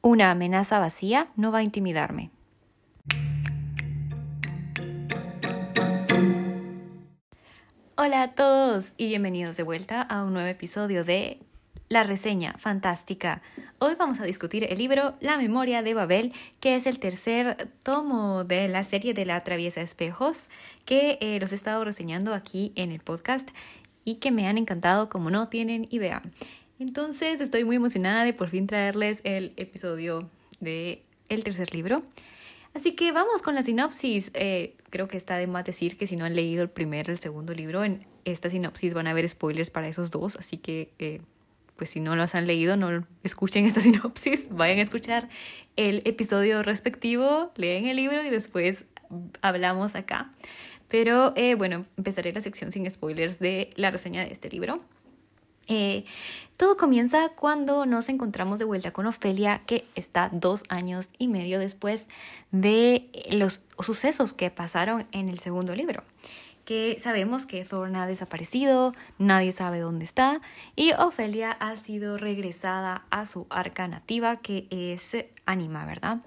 [0.00, 2.30] Una amenaza vacía no va a intimidarme.
[7.96, 11.40] Hola a todos y bienvenidos de vuelta a un nuevo episodio de
[11.88, 13.42] La reseña fantástica.
[13.80, 18.44] Hoy vamos a discutir el libro La memoria de Babel, que es el tercer tomo
[18.44, 20.48] de la serie de la traviesa espejos,
[20.84, 23.48] que eh, los he estado reseñando aquí en el podcast
[24.04, 26.22] y que me han encantado como no tienen idea.
[26.78, 32.02] Entonces estoy muy emocionada de por fin traerles el episodio de el tercer libro.
[32.74, 34.30] Así que vamos con la sinopsis.
[34.34, 37.12] Eh, creo que está de más decir que si no han leído el primer o
[37.12, 40.36] el segundo libro, en esta sinopsis van a haber spoilers para esos dos.
[40.36, 41.20] Así que, eh,
[41.76, 44.48] pues si no los han leído, no escuchen esta sinopsis.
[44.50, 45.28] Vayan a escuchar
[45.76, 48.84] el episodio respectivo, leen el libro y después
[49.42, 50.32] hablamos acá.
[50.88, 54.82] Pero eh, bueno, empezaré la sección sin spoilers de la reseña de este libro.
[55.68, 56.04] Eh,
[56.56, 61.60] todo comienza cuando nos encontramos de vuelta con Ofelia, que está dos años y medio
[61.60, 62.06] después
[62.50, 66.02] de los sucesos que pasaron en el segundo libro.
[66.64, 70.40] Que sabemos que Thorn ha desaparecido, nadie sabe dónde está,
[70.74, 76.18] y Ofelia ha sido regresada a su arca nativa, que es Anima, ¿verdad?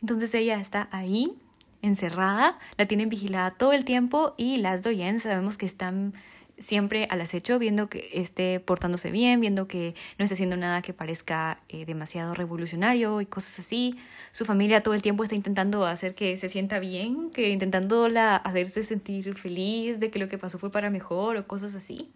[0.00, 1.34] Entonces ella está ahí,
[1.82, 6.14] encerrada, la tienen vigilada todo el tiempo, y las Doyen sabemos que están
[6.62, 10.92] siempre al acecho, viendo que esté portándose bien, viendo que no esté haciendo nada que
[10.92, 13.96] parezca eh, demasiado revolucionario y cosas así.
[14.32, 18.82] Su familia todo el tiempo está intentando hacer que se sienta bien, que intentándola hacerse
[18.84, 22.08] sentir feliz de que lo que pasó fue para mejor o cosas así.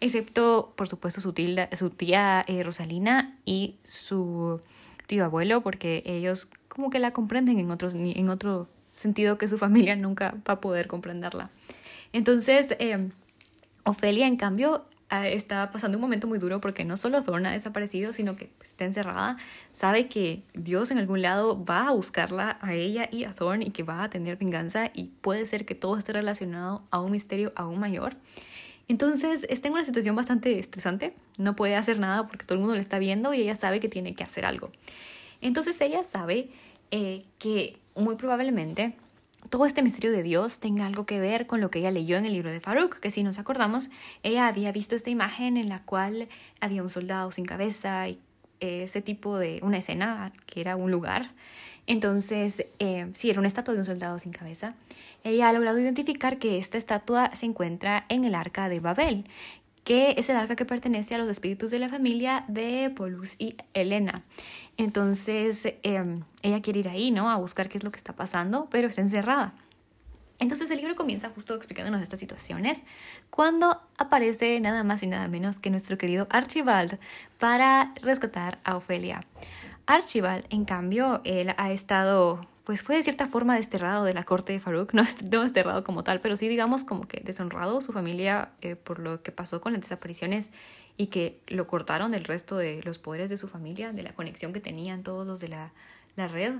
[0.00, 1.34] Excepto, por supuesto, su,
[1.72, 4.60] su tía eh, Rosalina y su
[5.06, 9.58] tío abuelo, porque ellos como que la comprenden en, otros, en otro sentido que su
[9.58, 11.50] familia nunca va a poder comprenderla.
[12.12, 13.10] Entonces, eh,
[13.84, 18.12] Ofelia, en cambio, está pasando un momento muy duro porque no solo Thorn ha desaparecido,
[18.12, 19.36] sino que está encerrada,
[19.72, 23.70] sabe que Dios en algún lado va a buscarla a ella y a Thorn y
[23.70, 27.52] que va a tener venganza y puede ser que todo esté relacionado a un misterio
[27.56, 28.16] aún mayor.
[28.86, 32.74] Entonces está en una situación bastante estresante, no puede hacer nada porque todo el mundo
[32.74, 34.70] le está viendo y ella sabe que tiene que hacer algo.
[35.40, 36.50] Entonces ella sabe
[36.90, 38.94] eh, que muy probablemente
[39.48, 42.26] todo este misterio de Dios tenga algo que ver con lo que ella leyó en
[42.26, 43.90] el libro de Farouk, que si nos acordamos,
[44.22, 46.28] ella había visto esta imagen en la cual
[46.60, 48.18] había un soldado sin cabeza y
[48.60, 51.30] ese tipo de una escena que era un lugar.
[51.86, 54.74] Entonces, eh, sí, era una estatua de un soldado sin cabeza.
[55.24, 59.24] Ella ha logrado identificar que esta estatua se encuentra en el arca de Babel,
[59.84, 63.56] que es el arca que pertenece a los espíritus de la familia de Polus y
[63.74, 64.22] Elena.
[64.76, 67.30] Entonces, em, ella quiere ir ahí, ¿no?
[67.30, 69.54] A buscar qué es lo que está pasando, pero está encerrada.
[70.40, 72.82] Entonces el libro comienza justo explicándonos estas situaciones
[73.28, 76.98] cuando aparece nada más y nada menos que nuestro querido Archibald
[77.38, 79.20] para rescatar a Ofelia.
[79.84, 84.52] Archibald, en cambio, él ha estado pues fue de cierta forma desterrado de la corte
[84.52, 88.50] de Farouk, no, no desterrado como tal, pero sí digamos como que deshonrado su familia
[88.60, 90.52] eh, por lo que pasó con las desapariciones
[90.96, 94.52] y que lo cortaron del resto de los poderes de su familia, de la conexión
[94.52, 95.72] que tenían todos los de la,
[96.16, 96.54] la red.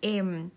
[0.00, 0.50] Em,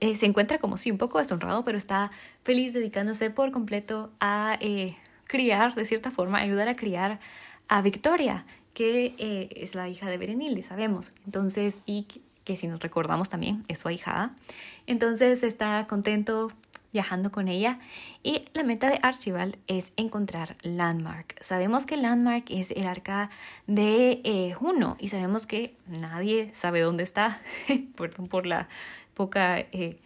[0.00, 2.10] eh, se encuentra como sí, un poco deshonrado, pero está
[2.42, 7.20] feliz dedicándose por completo a eh, criar, de cierta forma, ayudar a criar
[7.68, 9.14] a Victoria, que
[9.54, 11.12] es la hija de Berenilde, sabemos.
[11.24, 12.08] Entonces, y
[12.44, 14.34] que si nos recordamos también es su ahijada.
[14.86, 16.50] Entonces está contento
[16.92, 17.78] viajando con ella
[18.22, 21.42] y la meta de Archibald es encontrar Landmark.
[21.42, 23.30] Sabemos que Landmark es el arca
[23.66, 27.40] de eh, Juno y sabemos que nadie sabe dónde está,
[27.96, 28.68] perdón por la
[29.14, 29.98] poca eh,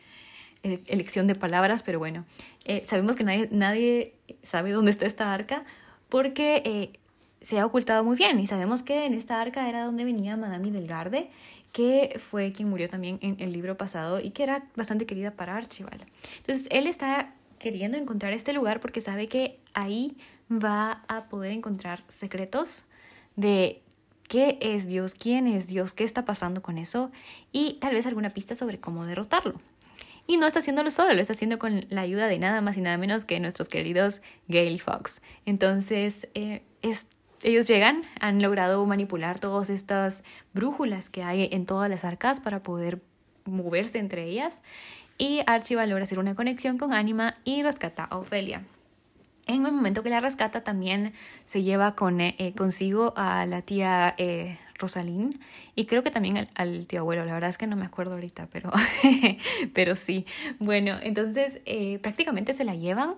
[0.63, 2.25] e-, elección de palabras, pero bueno,
[2.65, 4.15] eh, sabemos que nadie, nadie
[4.45, 5.65] sabe dónde está esta arca
[6.09, 6.93] porque
[7.41, 10.71] se ha ocultado muy bien y sabemos que en esta arca era donde venía Madame
[10.71, 11.31] Delgarde
[11.77, 15.59] que fue quien murió también en el libro pasado y que era bastante querida para
[15.59, 16.07] Archibald.
[16.39, 20.17] Entonces él está queriendo encontrar este lugar porque sabe que ahí
[20.51, 22.87] va a poder encontrar secretos
[23.35, 23.83] de
[24.27, 27.11] qué es Dios, quién es Dios, qué está pasando con eso
[27.53, 29.61] y tal vez alguna pista sobre cómo derrotarlo.
[30.27, 32.81] Y no está haciéndolo solo, lo está haciendo con la ayuda de nada más y
[32.81, 35.21] nada menos que nuestros queridos Gale Fox.
[35.45, 37.07] Entonces, eh, es
[37.43, 42.63] ellos llegan, han logrado manipular todas estas brújulas que hay en todas las arcas para
[42.63, 43.01] poder
[43.45, 44.63] moverse entre ellas
[45.19, 48.63] y Archibald logra hacer una conexión con Anima y rescata a Ofelia.
[49.47, 51.13] En el momento que la rescata también
[51.45, 55.41] se lleva con, eh, eh, consigo a la tía eh, Rosalín
[55.75, 58.49] y creo que también al, tío abuelo, la verdad es que no me acuerdo ahorita,
[58.53, 58.73] pero,
[59.73, 60.27] pero sí.
[60.59, 63.15] Bueno, entonces eh, prácticamente se la llevan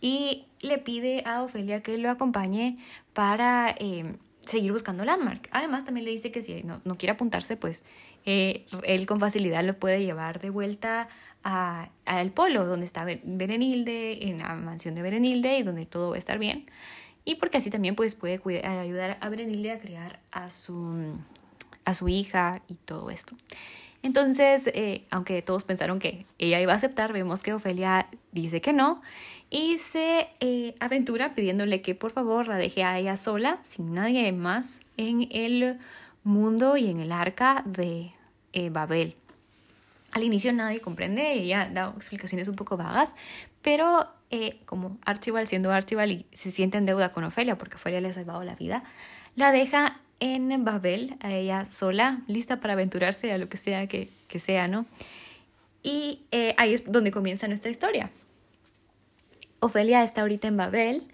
[0.00, 2.78] y le pide a Ofelia que lo acompañe
[3.12, 5.48] para eh, seguir buscando Landmark.
[5.52, 7.82] Además, también le dice que si no, no quiere apuntarse, pues
[8.24, 11.08] eh, él con facilidad lo puede llevar de vuelta
[11.42, 16.18] al polo, donde está Berenilde, en la mansión de Berenilde y donde todo va a
[16.18, 16.66] estar bien.
[17.24, 21.14] Y porque así también pues, puede ayudar a Berenilde a criar a su,
[21.84, 23.36] a su hija y todo esto.
[24.02, 28.72] Entonces, eh, aunque todos pensaron que ella iba a aceptar, vemos que Ofelia dice que
[28.72, 29.00] no
[29.50, 34.30] y se eh, aventura pidiéndole que por favor la deje a ella sola, sin nadie
[34.32, 35.78] más, en el
[36.22, 38.12] mundo y en el arca de
[38.52, 39.16] eh, Babel.
[40.12, 43.14] Al inicio nadie comprende, ella da explicaciones un poco vagas,
[43.62, 44.08] pero
[44.64, 48.12] como Archibald, siendo Archibald y se siente en deuda con Ofelia porque Ofelia le ha
[48.12, 48.84] salvado la vida,
[49.34, 54.08] la deja en Babel, a ella sola, lista para aventurarse a lo que sea que,
[54.38, 54.86] sea, ¿no?
[55.82, 58.10] Y eh, ahí es donde comienza nuestra historia.
[59.60, 61.08] Ofelia está ahorita en Babel,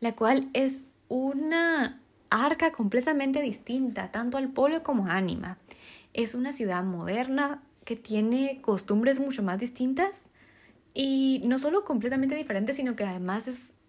[0.00, 2.00] la cual es una
[2.30, 5.58] arca completamente distinta, tanto al polo como a Ánima.
[6.14, 10.30] Es una ciudad moderna que tiene costumbres mucho más distintas
[10.94, 13.48] y no solo completamente diferentes, sino que además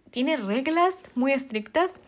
[0.10, 2.00] tiene reglas muy estrictas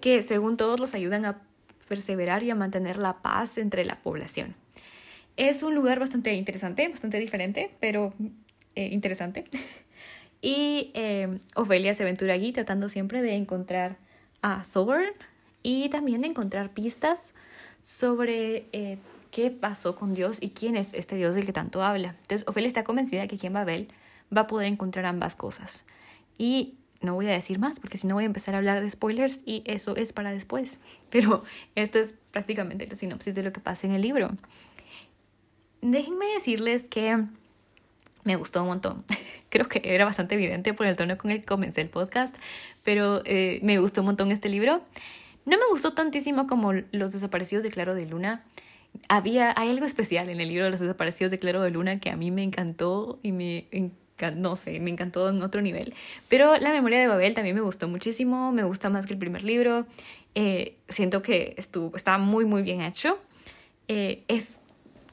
[0.00, 1.42] que según todos los ayudan a
[1.90, 4.54] perseverar y a mantener la paz entre la población.
[5.36, 8.14] Es un lugar bastante interesante, bastante diferente, pero
[8.76, 9.44] eh, interesante.
[10.40, 13.96] y eh, Ofelia se aventura allí tratando siempre de encontrar
[14.40, 15.10] a Thorn
[15.64, 17.34] y también de encontrar pistas
[17.82, 18.98] sobre eh,
[19.32, 22.14] qué pasó con Dios y quién es este Dios del que tanto habla.
[22.22, 23.88] Entonces, Ofelia está convencida que aquí en Babel
[24.34, 25.84] va a poder encontrar ambas cosas.
[26.38, 28.90] Y no voy a decir más porque si no voy a empezar a hablar de
[28.90, 30.78] spoilers y eso es para después.
[31.10, 31.44] Pero
[31.74, 34.30] esto es prácticamente la sinopsis de lo que pasa en el libro.
[35.82, 37.24] Déjenme decirles que
[38.24, 39.04] me gustó un montón.
[39.48, 42.34] Creo que era bastante evidente por el tono con el que comencé el podcast,
[42.84, 44.82] pero eh, me gustó un montón este libro.
[45.46, 48.44] No me gustó tantísimo como Los desaparecidos de Claro de Luna.
[49.08, 52.10] Había, hay algo especial en el libro de Los desaparecidos de Claro de Luna que
[52.10, 53.66] a mí me encantó y me
[54.30, 55.94] no sé, me encantó en otro nivel.
[56.28, 59.42] Pero La memoria de Babel también me gustó muchísimo, me gusta más que el primer
[59.42, 59.86] libro.
[60.34, 63.18] Eh, siento que estuvo, está muy, muy bien hecho.
[63.88, 64.58] Eh, es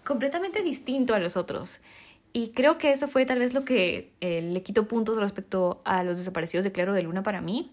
[0.04, 1.82] completamente distinto a los otros.
[2.34, 6.04] Y creo que eso fue tal vez lo que eh, le quitó puntos respecto a
[6.04, 7.72] los desaparecidos de Claro de Luna para mí.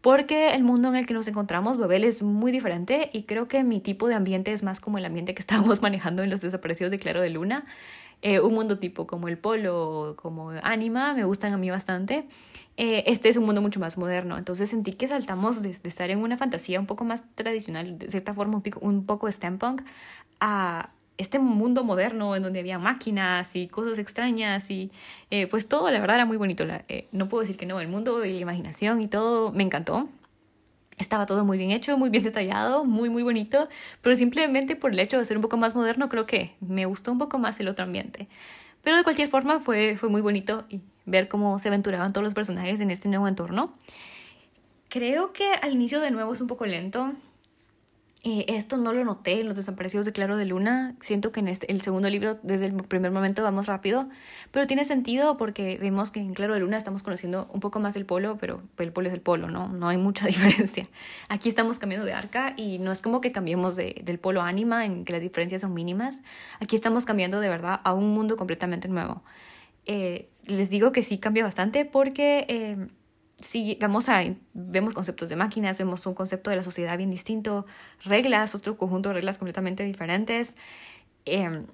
[0.00, 3.62] Porque el mundo en el que nos encontramos, Babel, es muy diferente y creo que
[3.64, 6.90] mi tipo de ambiente es más como el ambiente que estábamos manejando en los desaparecidos
[6.90, 7.66] de Claro de Luna.
[8.22, 12.26] Eh, un mundo tipo como el polo, como anima, me gustan a mí bastante.
[12.76, 16.18] Eh, este es un mundo mucho más moderno, entonces sentí que saltamos de, estar en
[16.20, 19.82] una fantasía un poco más tradicional, de cierta forma un, pico, un poco steampunk,
[20.40, 24.90] a este mundo moderno en donde había máquinas y cosas extrañas y
[25.30, 26.64] eh, pues todo, la verdad, era muy bonito.
[27.12, 30.08] no puedo decir que no, el mundo y la imaginación y todo me encantó.
[31.00, 33.68] Estaba todo muy bien hecho, muy bien detallado, muy, muy bonito,
[34.02, 37.10] pero simplemente por el hecho de ser un poco más moderno, creo que me gustó
[37.10, 38.28] un poco más el otro ambiente.
[38.82, 40.66] Pero de cualquier forma fue, fue muy bonito
[41.06, 43.72] ver cómo se aventuraban todos los personajes en este nuevo entorno.
[44.90, 47.12] Creo que al inicio de nuevo es un poco lento,
[48.22, 50.94] eh, esto no lo noté en los desaparecidos de Claro de Luna.
[51.00, 54.10] Siento que en este, el segundo libro, desde el primer momento, vamos rápido.
[54.50, 57.96] Pero tiene sentido porque vemos que en Claro de Luna estamos conociendo un poco más
[57.96, 59.68] el polo, pero el polo es el polo, ¿no?
[59.68, 60.86] No hay mucha diferencia.
[61.30, 64.84] Aquí estamos cambiando de arca y no es como que cambiemos de, del polo ánima,
[64.84, 66.20] en que las diferencias son mínimas.
[66.60, 69.22] Aquí estamos cambiando de verdad a un mundo completamente nuevo.
[69.86, 72.44] Eh, les digo que sí cambia bastante porque.
[72.48, 72.88] Eh,
[73.40, 74.22] si vamos a,
[74.54, 77.66] vemos conceptos de máquinas, vemos un concepto de la sociedad bien distinto,
[78.04, 80.56] reglas, otro conjunto de reglas completamente diferentes.
[81.26, 81.64] Eh,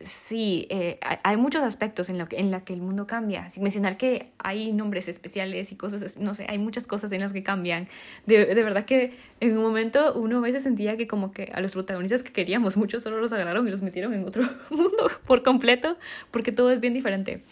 [0.00, 3.50] sí, eh, hay muchos aspectos en, lo que, en la que el mundo cambia.
[3.50, 7.32] Sin mencionar que hay nombres especiales y cosas, no sé, hay muchas cosas en las
[7.32, 7.88] que cambian.
[8.26, 11.60] De, de verdad que en un momento uno a veces sentía que como que a
[11.60, 15.42] los protagonistas que queríamos mucho solo los agarraron y los metieron en otro mundo por
[15.42, 15.96] completo,
[16.30, 17.42] porque todo es bien diferente.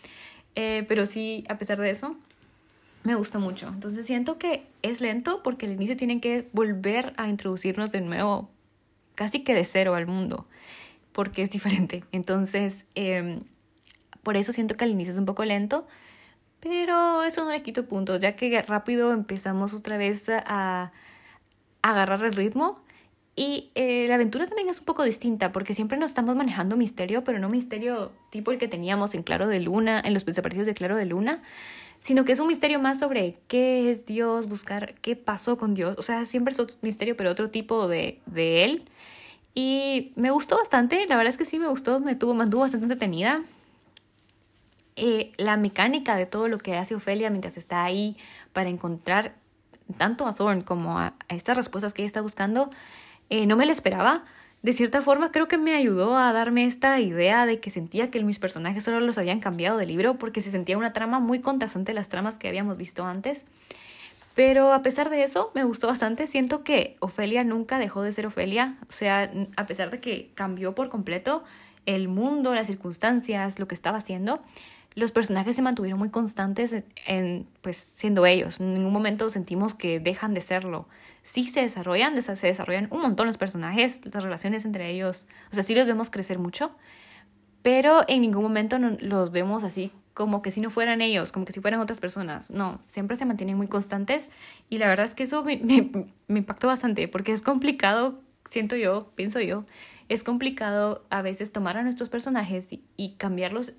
[0.57, 2.17] Eh, pero sí, a pesar de eso,
[3.05, 3.69] me gustó mucho.
[3.69, 8.51] Entonces siento que es lento porque al inicio tienen que volver a introducirnos de nuevo,
[9.15, 10.49] casi que de cero al mundo,
[11.13, 12.03] porque es diferente.
[12.11, 13.43] Entonces, em,
[14.23, 15.87] por eso siento que al inicio es un poco lento,
[16.61, 20.93] pero eso no le quito puntos, ya que rápido empezamos otra vez a,
[21.83, 22.83] agarrar el ritmo.
[23.37, 27.25] Y eh, la aventura también es un poco distinta porque siempre nos estamos manejando misterio,
[27.25, 30.75] pero no misterio tipo el que teníamos en Claro de Luna, en los desaparecidos de
[30.75, 31.43] Claro de Luna,
[32.05, 35.97] sino que es un misterio más sobre qué es Dios, buscar qué pasó con Dios.
[35.99, 38.85] O sea, siempre es otro misterio, pero otro tipo de, de él.
[39.55, 42.85] Y me gustó bastante, la verdad es que sí me gustó, me tuvo, mantuvo bastante
[42.85, 43.43] entretenida.
[44.97, 48.19] Eh, la mecánica de todo lo que hace Ofelia mientras está ahí
[48.53, 49.37] para encontrar
[49.97, 52.69] tanto a Thorn como a, estas respuestas que ella está buscando,
[53.31, 54.25] eh, no me la esperaba.
[54.65, 58.23] De cierta forma creo que me ayudó a darme esta idea de que sentía que
[58.25, 61.93] mis personajes solo los habían cambiado de libro porque se sentía una trama muy contrastante
[61.93, 63.45] a las tramas que habíamos visto antes.
[64.35, 66.27] Pero a pesar de eso, me gustó bastante.
[66.27, 68.79] Siento que Ofelia nunca dejó de ser Ofelia.
[68.89, 71.45] O sea, a pesar de que cambió por completo
[71.85, 74.41] el mundo, las circunstancias, lo que estaba haciendo,
[74.95, 78.61] los personajes se mantuvieron muy constantes en, pues, siendo ellos.
[78.61, 80.87] En ningún momento sentimos que dejan de serlo.
[81.25, 85.27] Sí se desarrollan, se desarrollan un montón los personajes, las relaciones entre ellos.
[85.51, 86.77] O sea, sí los vemos crecer mucho,
[87.63, 91.53] pero en ningún momento los vemos así como que si no fueran ellos, como que
[91.53, 92.51] si fueran otras personas.
[92.51, 94.31] No, siempre se mantienen muy constantes
[94.71, 95.91] y la verdad es que eso me,
[96.29, 99.67] impactó bastante porque es complicado, siento yo, pienso yo,
[100.09, 103.75] es complicado a veces tomar a nuestros personajes y, cambiarlos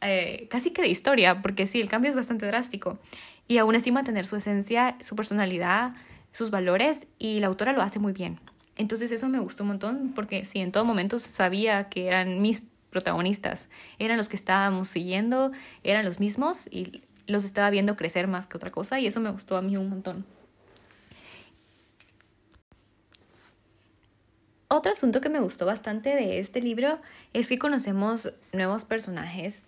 [0.00, 2.98] eh, casi que de historia, porque sí, el cambio es bastante drástico.
[3.46, 5.94] Y aún así mantener su esencia, su personalidad,
[6.32, 8.40] sus valores, y la autora lo hace muy bien.
[8.76, 12.62] Entonces eso me gustó un montón, porque sí, en todo momento sabía que eran mis
[12.90, 13.68] protagonistas,
[13.98, 18.56] eran los que estábamos siguiendo, eran los mismos y los estaba viendo crecer más que
[18.56, 20.24] otra cosa, y eso me gustó a mí un montón.
[24.70, 27.00] Otro asunto que me gustó bastante de este libro
[27.32, 29.62] es que conocemos nuevos personajes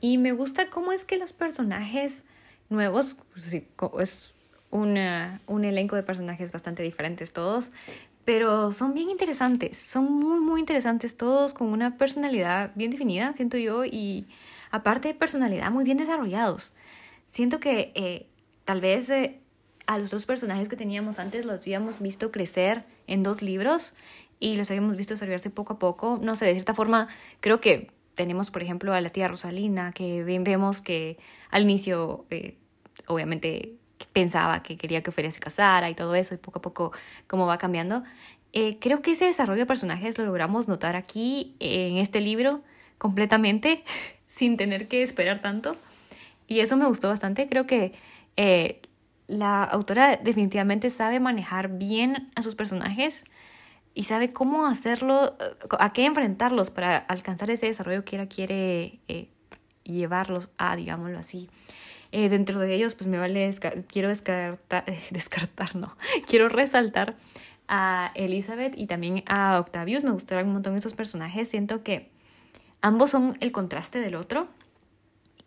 [0.00, 2.24] y me gusta cómo es que los personajes
[2.68, 4.33] nuevos, pues es
[4.74, 7.70] una, un elenco de personajes bastante diferentes todos,
[8.24, 13.56] pero son bien interesantes, son muy, muy interesantes todos, con una personalidad bien definida, siento
[13.56, 14.26] yo, y
[14.72, 16.74] aparte de personalidad muy bien desarrollados.
[17.28, 18.26] Siento que eh,
[18.64, 19.38] tal vez eh,
[19.86, 23.94] a los dos personajes que teníamos antes los habíamos visto crecer en dos libros
[24.40, 26.18] y los habíamos visto desarrollarse poco a poco.
[26.20, 27.06] No sé, de cierta forma,
[27.38, 31.16] creo que tenemos, por ejemplo, a la tía Rosalina, que vemos que
[31.50, 32.56] al inicio, eh,
[33.06, 33.76] obviamente,
[34.12, 36.92] pensaba que quería que Ofelia se casara y todo eso, y poco a poco
[37.26, 38.04] cómo va cambiando.
[38.52, 42.62] Eh, creo que ese desarrollo de personajes lo logramos notar aquí en este libro
[42.98, 43.84] completamente,
[44.28, 45.76] sin tener que esperar tanto.
[46.46, 47.48] Y eso me gustó bastante.
[47.48, 47.92] Creo que
[48.36, 48.82] eh,
[49.26, 53.24] la autora definitivamente sabe manejar bien a sus personajes
[53.94, 55.36] y sabe cómo hacerlo,
[55.78, 59.28] a qué enfrentarlos para alcanzar ese desarrollo que ella quiere eh,
[59.84, 61.48] llevarlos a, digámoslo así.
[62.16, 63.52] Eh, dentro de ellos, pues me vale,
[63.88, 65.96] quiero descartar, descartar, no,
[66.28, 67.16] quiero resaltar
[67.66, 70.04] a Elizabeth y también a Octavius.
[70.04, 71.48] Me gustaron un montón esos personajes.
[71.48, 72.12] Siento que
[72.82, 74.46] ambos son el contraste del otro.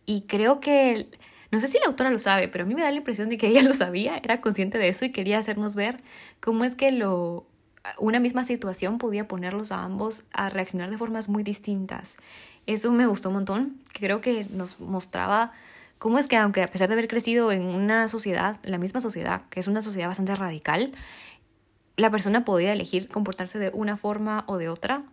[0.05, 1.07] Y creo que,
[1.51, 3.37] no sé si la autora lo sabe, pero a mí me da la impresión de
[3.37, 6.01] que ella lo sabía, era consciente de eso y quería hacernos ver
[6.41, 7.47] cómo es que lo
[7.97, 12.17] una misma situación podía ponerlos a ambos a reaccionar de formas muy distintas.
[12.65, 15.53] Eso me gustó un montón, creo que nos mostraba
[15.97, 19.43] cómo es que aunque a pesar de haber crecido en una sociedad, la misma sociedad,
[19.49, 20.91] que es una sociedad bastante radical,
[21.95, 25.03] la persona podía elegir comportarse de una forma o de otra,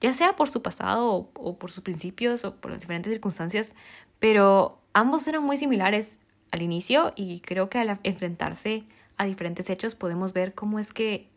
[0.00, 3.76] ya sea por su pasado o, por sus principios o por las diferentes circunstancias,
[4.18, 6.18] pero ambos eran muy similares
[6.50, 8.84] al inicio y creo que al enfrentarse
[9.16, 11.28] a diferentes hechos podemos ver cómo es que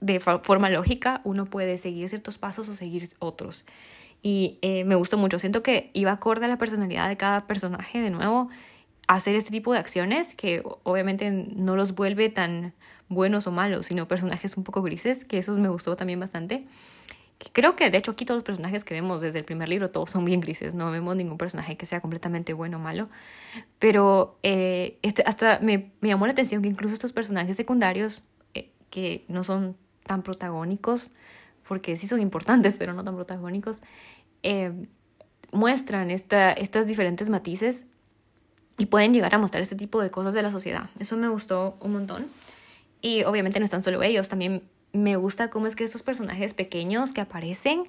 [0.00, 3.64] de forma lógica uno puede seguir ciertos pasos o seguir otros.
[4.26, 5.38] Y eh, me gustó mucho.
[5.38, 8.48] Siento que iba acorde a la personalidad de cada personaje, de nuevo,
[9.06, 12.72] hacer este tipo de acciones que obviamente no los vuelve tan
[13.10, 16.66] buenos o malos, sino personajes un poco grises, que eso me gustó también bastante.
[17.52, 20.08] Creo que de hecho aquí todos los personajes que vemos desde el primer libro, todos
[20.08, 23.10] son bien grises, no vemos ningún personaje que sea completamente bueno o malo,
[23.78, 28.70] pero eh, este, hasta me, me, llamó la atención que incluso estos personajes secundarios, eh,
[28.88, 29.76] que no son
[30.06, 31.12] tan protagónicos,
[31.66, 33.82] porque sí son importantes, pero no tan protagónicos,
[34.44, 34.72] eh,
[35.50, 37.84] muestran esta, estas diferentes matices
[38.76, 40.90] y pueden llegar a mostrar este tipo de cosas de la sociedad.
[40.98, 42.26] Eso me gustó un montón.
[43.00, 47.12] Y obviamente no están solo ellos, también me gusta cómo es que estos personajes pequeños
[47.12, 47.88] que aparecen,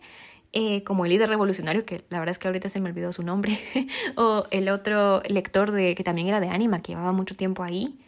[0.53, 3.23] eh, como el líder revolucionario, que la verdad es que ahorita se me olvidó su
[3.23, 3.59] nombre,
[4.15, 7.99] o el otro lector de, que también era de Anima, que llevaba mucho tiempo ahí,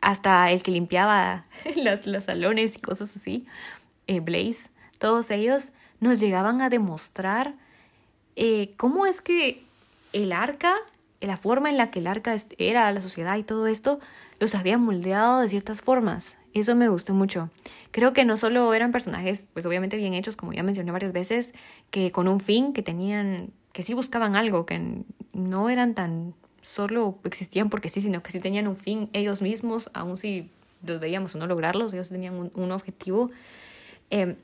[0.00, 3.46] hasta el que limpiaba los, salones y cosas así,
[4.06, 7.54] eh, Blaze, todos ellos nos llegaban a demostrar
[8.36, 9.62] eh, cómo es que
[10.12, 10.76] el arca,
[11.20, 13.98] la forma en la que el arca era la sociedad y todo esto,
[14.38, 16.38] los había moldeado de ciertas formas.
[16.52, 17.50] Eso me gustó mucho.
[17.90, 21.54] Creo que no solo eran personajes, pues obviamente bien hechos, como ya mencioné varias veces,
[21.90, 25.02] que con un fin, que tenían, que sí buscaban algo, que
[25.32, 29.90] no eran tan solo existían porque sí, sino que sí tenían un fin ellos mismos,
[29.94, 30.50] aun si
[30.84, 33.30] los veíamos o no lograrlos, ellos tenían un, objetivo.
[34.10, 34.36] Eh,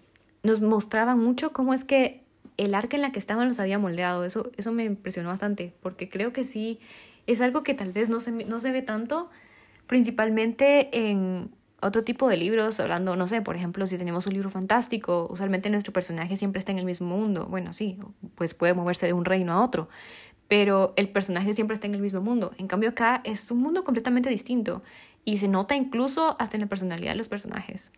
[0.43, 2.22] nos mostraban mucho cómo es que
[2.57, 4.25] el arca en la que estaban los había moldeado.
[4.25, 6.81] Eso, eso me impresionó bastante, porque creo que sí
[7.27, 9.31] es algo que tal vez no se, no se ve tanto,
[9.87, 14.51] principalmente en otro tipo de libros, hablando, no sé, por ejemplo, si tenemos un libro
[14.51, 17.47] fantástico, usualmente nuestro personaje siempre está en el mismo mundo.
[17.47, 17.99] Bueno, sí,
[18.37, 19.89] pues puede moverse de un reino a otro,
[20.47, 22.53] pero el personaje siempre está en el mismo mundo.
[22.59, 24.83] En cambio acá es un mundo completamente distinto
[25.25, 27.91] y se nota incluso hasta en la personalidad de los personajes.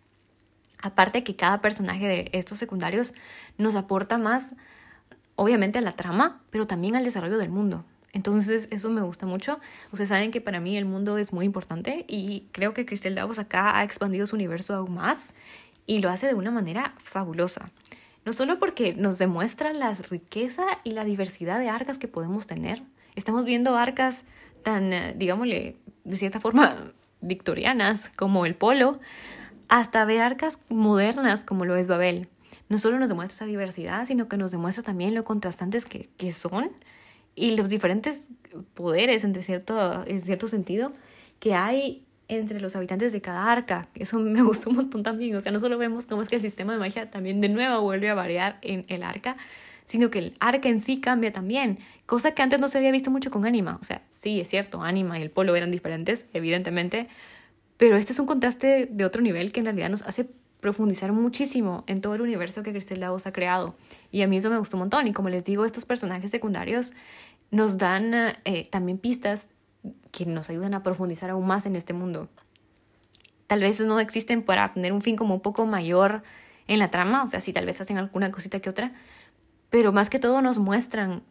[0.81, 3.13] Aparte que cada personaje de estos secundarios
[3.57, 4.53] nos aporta más,
[5.35, 7.85] obviamente, a la trama, pero también al desarrollo del mundo.
[8.13, 9.59] Entonces, eso me gusta mucho.
[9.91, 13.39] Ustedes saben que para mí el mundo es muy importante y creo que Cristel Davos
[13.39, 15.33] acá ha expandido su universo aún más
[15.85, 17.71] y lo hace de una manera fabulosa.
[18.23, 22.81] No solo porque nos demuestra la riqueza y la diversidad de arcas que podemos tener.
[23.15, 24.23] Estamos viendo arcas
[24.63, 28.99] tan, eh, digámosle, de cierta forma victorianas como el polo,
[29.67, 32.27] hasta ver arcas modernas como lo es Babel.
[32.69, 36.31] No solo nos demuestra esa diversidad, sino que nos demuestra también lo contrastantes que, que
[36.31, 36.71] son
[37.35, 38.23] y los diferentes
[38.73, 40.93] poderes entre cierto, en cierto sentido
[41.39, 43.87] que hay entre los habitantes de cada arca.
[43.95, 45.35] Eso me gustó un montón también.
[45.35, 47.81] O sea, no solo vemos cómo es que el sistema de magia también de nuevo
[47.81, 49.37] vuelve a variar en el arca,
[49.85, 53.11] sino que el arca en sí cambia también, cosa que antes no se había visto
[53.11, 53.77] mucho con Anima.
[53.79, 57.07] O sea, sí, es cierto, Anima y el Polo eran diferentes, evidentemente,
[57.77, 60.29] pero este es un contraste de otro nivel que en realidad nos hace
[60.61, 63.75] profundizar muchísimo en todo el universo que Cristel Davos ha creado.
[64.11, 65.07] Y a mí eso me gustó un montón.
[65.07, 66.93] Y como les digo, estos personajes secundarios
[67.51, 68.13] nos dan
[68.45, 69.49] eh, también pistas
[70.11, 72.29] que nos ayudan a profundizar aún más en este mundo.
[73.47, 76.23] Tal vez no existen para tener un fin como un poco mayor
[76.67, 78.93] en la trama, o sea, sí, tal vez hacen alguna cosita que otra,
[79.69, 81.21] pero más que todo nos muestran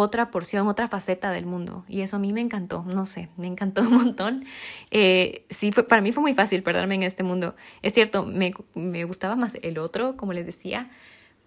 [0.00, 1.84] otra porción, otra faceta del mundo.
[1.88, 4.44] Y eso a mí me encantó, no sé, me encantó un montón.
[4.90, 7.54] Eh, sí, fue, para mí fue muy fácil perderme en este mundo.
[7.82, 10.90] Es cierto, me, me gustaba más el otro, como les decía,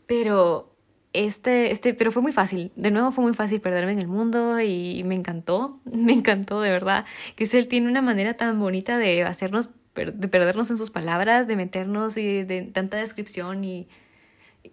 [0.07, 0.75] pero
[1.15, 2.71] este, este, pero fue muy fácil.
[2.75, 6.69] De nuevo fue muy fácil perderme en el mundo y me encantó, me encantó de
[6.69, 7.05] verdad.
[7.37, 12.17] Él tiene una manera tan bonita de hacernos, de perdernos en sus palabras, de meternos
[12.17, 13.87] y de tanta descripción y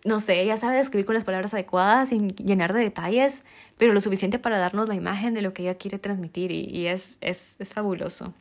[0.04, 3.44] no sé, ella sabe describir con las palabras adecuadas sin llenar de detalles,
[3.78, 7.18] pero lo suficiente para darnos la imagen de lo que ella quiere transmitir y, es,
[7.20, 8.32] es, es, fabuloso.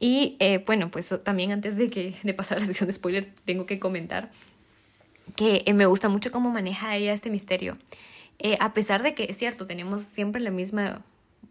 [0.00, 3.26] Y eh, bueno, pues también antes de, que, de pasar a la sección de spoilers,
[3.44, 4.30] tengo que comentar
[5.36, 7.76] que eh, me gusta mucho cómo maneja ella este misterio.
[8.38, 11.02] Eh, a pesar de que es cierto, tenemos siempre la misma,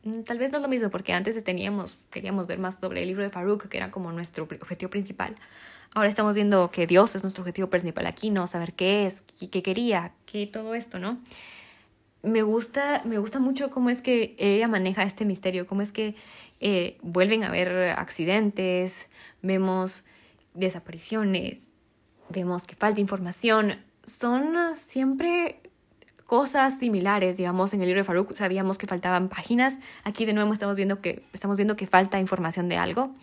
[0.04, 3.24] mm, tal vez no lo mismo, porque antes teníamos, queríamos ver más sobre el libro
[3.24, 5.36] de Farouk, que era como nuestro objetivo principal.
[5.94, 8.48] Ahora estamos viendo que Dios es nuestro objetivo principal aquí, ¿no?
[8.48, 11.18] Saber qué es, qué, quería, qué todo esto, ¿no?
[12.24, 16.16] Me gusta, me gusta mucho cómo es que ella maneja este misterio, cómo es que
[16.60, 19.10] eh, vuelven a haber accidentes,
[19.42, 20.04] vemos
[20.54, 21.68] desapariciones,
[22.30, 23.76] vemos que falta información.
[24.04, 25.62] Son siempre
[26.28, 30.52] cosas similares, digamos, en el libro de Farouk sabíamos que faltaban páginas, aquí de nuevo
[30.54, 33.16] estamos viendo que, estamos viendo que falta información de algo.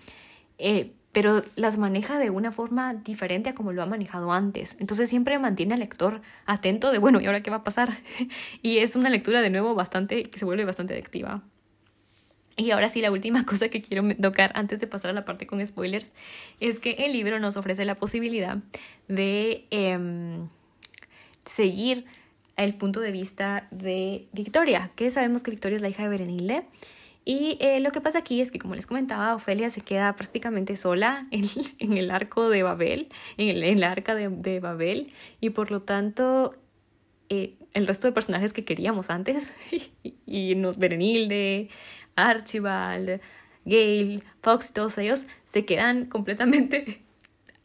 [0.58, 4.76] Eh, pero las maneja de una forma diferente a como lo ha manejado antes.
[4.80, 7.98] Entonces siempre mantiene al lector atento de, bueno, ¿y ahora qué va a pasar?
[8.62, 11.42] y es una lectura de nuevo bastante, que se vuelve bastante adictiva.
[12.56, 15.46] Y ahora sí, la última cosa que quiero tocar antes de pasar a la parte
[15.46, 16.12] con spoilers
[16.58, 18.58] es que el libro nos ofrece la posibilidad
[19.06, 20.48] de em,
[21.44, 22.06] seguir
[22.56, 26.64] el punto de vista de Victoria, que sabemos que Victoria es la hija de Berenilde
[27.24, 30.76] y eh, lo que pasa aquí es que, como les comentaba, Ofelia se queda prácticamente
[30.76, 33.08] sola en, el arco de Babel,
[33.38, 36.54] en el, arca de, Babel, y por lo tanto
[37.30, 39.54] eh, el resto de personajes que queríamos antes,
[40.26, 41.70] y, nos Berenilde,
[42.16, 43.20] Archibald,
[43.64, 47.03] Gale, Fox, todos ellos, se quedan completamente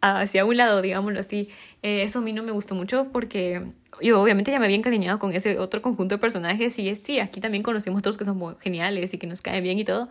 [0.01, 1.49] hacia un lado, digámoslo así.
[1.83, 3.61] Eh, eso a mí no me gustó mucho porque
[4.01, 7.19] yo obviamente ya me había encariñado con ese otro conjunto de personajes y es, sí,
[7.19, 10.09] aquí también conocimos otros que son muy geniales y que nos caen bien y todo.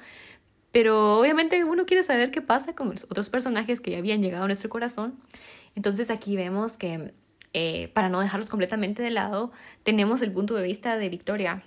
[0.73, 4.45] Pero obviamente uno quiere saber qué pasa con los otros personajes que ya habían llegado
[4.45, 5.15] a nuestro corazón.
[5.75, 7.13] Entonces aquí vemos que
[7.55, 9.51] eh, para no dejarlos completamente de lado,
[9.83, 11.63] tenemos el punto de vista de Victoria.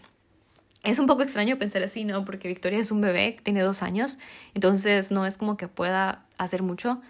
[0.84, 2.26] Es un poco extraño pensar así, ¿no?
[2.26, 4.18] Porque Victoria es un bebé, tiene dos años,
[4.56, 7.02] entonces no es como que pueda hacer mucho,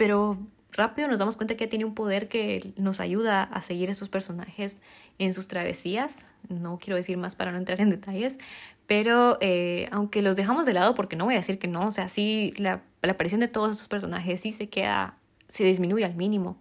[0.00, 0.38] pero
[0.72, 4.78] rápido nos damos cuenta que tiene un poder que nos ayuda a seguir estos personajes
[5.18, 6.30] en sus travesías.
[6.48, 8.38] No quiero decir más para no entrar en detalles,
[8.86, 11.92] pero eh, aunque los dejamos de lado, porque no voy a decir que no, o
[11.92, 16.14] sea, sí, la, la aparición de todos estos personajes sí se queda, se disminuye al
[16.14, 16.58] mínimo.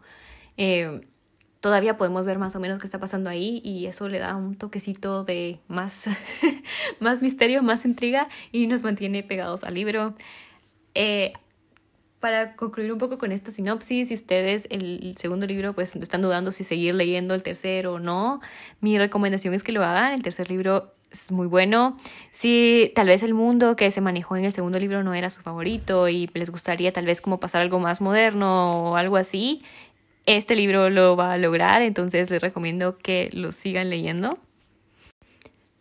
[0.57, 0.99] Eh,
[1.61, 4.53] todavía podemos ver más o menos qué está pasando ahí y eso le da un
[4.53, 6.07] toquecito de más,
[6.99, 10.13] más misterio, más intriga y nos mantiene pegados al libro.
[10.93, 11.31] Eh,
[12.19, 16.51] para concluir un poco con esta sinopsis, si ustedes el segundo libro pues están dudando
[16.51, 18.41] si seguir leyendo el tercero o no,
[18.81, 20.13] mi recomendación es que lo hagan.
[20.13, 21.95] El tercer libro es muy bueno.
[22.31, 25.41] Si tal vez el mundo que se manejó en el segundo libro no era su
[25.41, 29.63] favorito y les gustaría tal vez como pasar algo más moderno o algo así,
[30.25, 34.37] este libro lo va a lograr, entonces les recomiendo que lo sigan leyendo.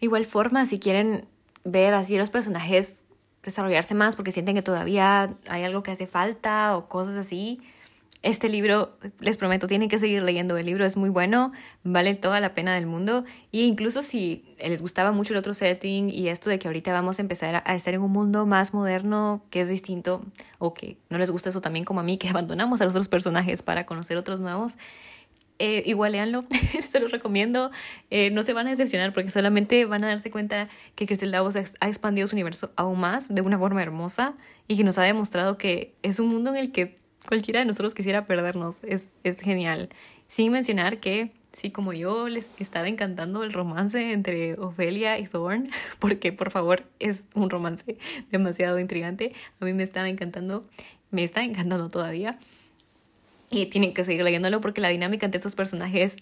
[0.00, 1.26] Igual forma, si quieren
[1.64, 3.04] ver así los personajes
[3.48, 7.60] desarrollarse más porque sienten que todavía hay algo que hace falta o cosas así,
[8.22, 10.56] este libro, les prometo, tienen que seguir leyendo.
[10.56, 11.52] El libro es muy bueno,
[11.84, 13.24] vale toda la pena del mundo.
[13.52, 17.18] Y incluso si les gustaba mucho el otro setting y esto de que ahorita vamos
[17.18, 20.24] a empezar a estar en un mundo más moderno, que es distinto,
[20.58, 23.08] o que no les gusta eso también como a mí, que abandonamos a los otros
[23.08, 24.78] personajes para conocer otros nuevos,
[25.58, 26.44] eh, igual leanlo,
[26.88, 27.70] se los recomiendo.
[28.10, 31.56] Eh, no se van a decepcionar porque solamente van a darse cuenta que Crystal Davos
[31.56, 34.34] ha expandido su universo aún más de una forma hermosa
[34.68, 36.94] y que nos ha demostrado que es un mundo en el que
[37.26, 38.82] cualquiera de nosotros quisiera perdernos.
[38.84, 39.90] Es, es genial.
[40.28, 45.70] Sin mencionar que, sí, como yo les estaba encantando el romance entre Ofelia y Thorn,
[45.98, 47.96] porque por favor es un romance
[48.30, 49.32] demasiado intrigante.
[49.60, 50.66] A mí me estaba encantando,
[51.10, 52.38] me está encantando todavía.
[53.50, 56.16] Y tienen que seguir leyéndolo porque la dinámica entre estos personajes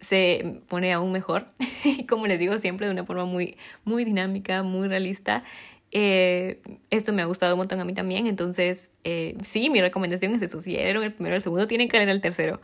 [0.00, 1.46] se pone aún mejor.
[1.84, 5.42] Y como les digo, siempre de una forma muy, muy dinámica, muy realista.
[5.90, 10.34] Eh, esto me ha gustado un montón a mí también, entonces eh, sí, mi recomendación
[10.34, 12.60] es eso, si leyeron el primero el segundo, tienen que leer el tercero.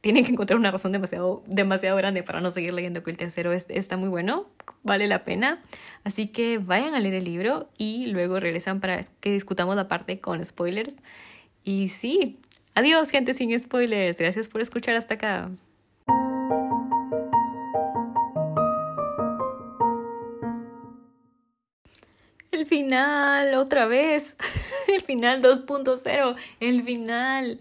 [0.00, 3.52] Tienen que encontrar una razón demasiado, demasiado grande para no seguir leyendo que el tercero
[3.52, 4.46] es, está muy bueno,
[4.84, 5.60] vale la pena.
[6.04, 10.20] Así que vayan a leer el libro y luego regresan para que discutamos la parte
[10.20, 10.94] con spoilers.
[11.64, 12.38] Y sí,
[12.78, 15.50] adiós gente sin spoilers, gracias por escuchar hasta acá.
[22.52, 24.36] El final, otra vez.
[24.88, 26.36] El final 2.0.
[26.60, 27.58] El final.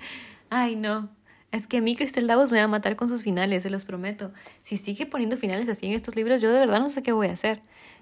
[0.49, 1.10] Ay, no.
[1.51, 3.86] Es que a mí Crystal Davos me va a matar con sus finales, se los
[3.86, 4.32] prometo.
[4.62, 7.27] Si sigue poniendo finales así en estos libros, yo de verdad no sé qué voy
[7.27, 7.62] a hacer.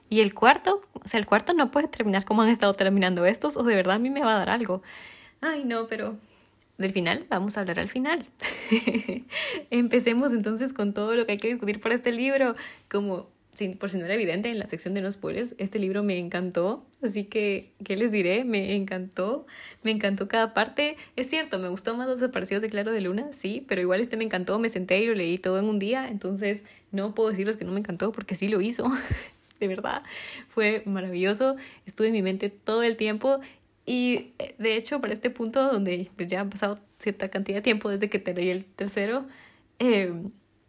[0.09, 3.55] Y el cuarto, o sea, el cuarto no puede terminar como han estado terminando estos,
[3.55, 4.83] o de verdad a mí me va a dar algo.
[5.41, 6.17] Ay, no, pero
[6.77, 8.25] del final, vamos a hablar al final.
[9.69, 12.55] Empecemos entonces con todo lo que hay que discutir para este libro.
[12.89, 13.29] Como
[13.79, 16.85] por si no era evidente en la sección de los spoilers, este libro me encantó,
[17.01, 18.43] así que, ¿qué les diré?
[18.43, 19.45] Me encantó,
[19.81, 20.97] me encantó cada parte.
[21.15, 24.17] Es cierto, me gustó más los desaparecidos de Claro de Luna, sí, pero igual este
[24.17, 27.55] me encantó, me senté y lo leí todo en un día, entonces no puedo decirles
[27.55, 28.89] que no me encantó porque sí lo hizo,
[29.59, 30.03] de verdad,
[30.49, 33.39] fue maravilloso, estuve en mi mente todo el tiempo
[33.85, 37.61] y eh, de hecho para este punto donde pues, ya ha pasado cierta cantidad de
[37.61, 39.25] tiempo desde que te leí el tercero,
[39.79, 40.13] eh,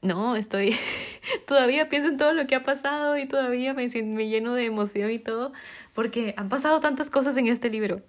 [0.02, 0.76] no, estoy,
[1.46, 5.10] todavía pienso en todo lo que ha pasado y todavía me, me lleno de emoción
[5.10, 5.52] y todo,
[5.94, 8.02] porque han pasado tantas cosas en este libro.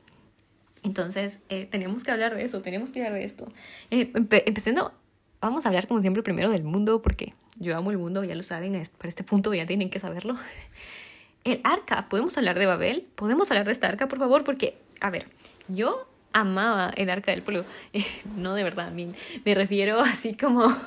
[0.84, 3.52] Entonces, eh, tenemos que hablar de eso, tenemos que hablar de esto.
[3.91, 4.93] Eh, empezando,
[5.41, 8.43] vamos a hablar como siempre primero del mundo, porque yo amo el mundo, ya lo
[8.43, 10.36] saben, para este punto ya tienen que saberlo.
[11.43, 13.08] El arca, ¿podemos hablar de Babel?
[13.15, 14.43] ¿Podemos hablar de esta arca, por favor?
[14.43, 15.27] Porque, a ver,
[15.67, 17.65] yo amaba el arca del pueblo.
[18.38, 19.07] no de verdad, me,
[19.45, 20.67] me refiero así como...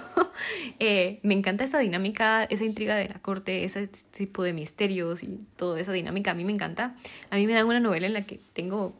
[0.78, 5.38] Eh, me encanta esa dinámica, esa intriga de la corte, ese tipo de misterios y
[5.56, 6.30] toda esa dinámica.
[6.30, 6.96] A mí me encanta.
[7.28, 8.94] A mí me dan una novela en la que tengo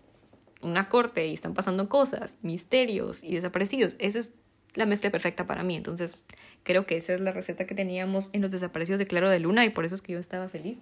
[0.60, 3.96] una corte y están pasando cosas, misterios y desaparecidos.
[3.98, 4.32] Esa es
[4.74, 5.76] la mezcla perfecta para mí.
[5.76, 6.22] Entonces,
[6.62, 9.64] creo que esa es la receta que teníamos en los desaparecidos de Claro de Luna
[9.64, 10.76] y por eso es que yo estaba feliz.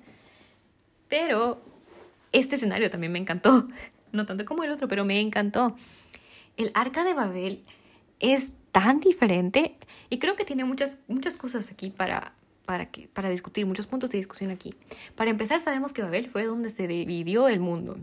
[1.08, 1.62] Pero
[2.32, 3.68] este escenario también me encantó
[4.12, 5.76] no tanto como el otro, pero me encantó.
[6.56, 7.64] El arca de Babel
[8.20, 9.76] es tan diferente
[10.10, 12.32] y creo que tiene muchas, muchas cosas aquí para,
[12.66, 14.74] para, que, para discutir, muchos puntos de discusión aquí.
[15.14, 17.96] Para empezar, sabemos que Babel fue donde se dividió el mundo.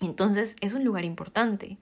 [0.00, 1.78] Entonces, es un lugar importante.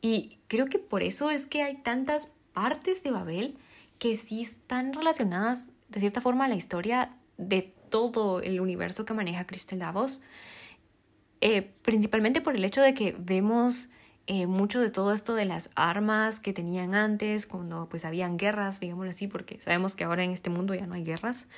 [0.00, 3.56] Y creo que por eso es que hay tantas partes de Babel
[3.98, 9.14] que sí están relacionadas de cierta forma a la historia de todo el universo que
[9.14, 10.20] maneja Crystal Davos.
[11.40, 13.88] Eh, principalmente por el hecho de que vemos
[14.26, 18.80] eh, mucho de todo esto de las armas que tenían antes, cuando pues habían guerras,
[18.80, 21.48] digámoslo así, porque sabemos que ahora en este mundo ya no hay guerras,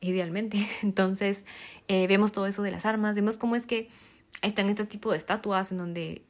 [0.00, 0.58] idealmente.
[0.82, 1.44] Entonces,
[1.88, 3.88] eh, vemos todo eso de las armas, vemos cómo es que
[4.42, 6.22] están este tipo de estatuas en donde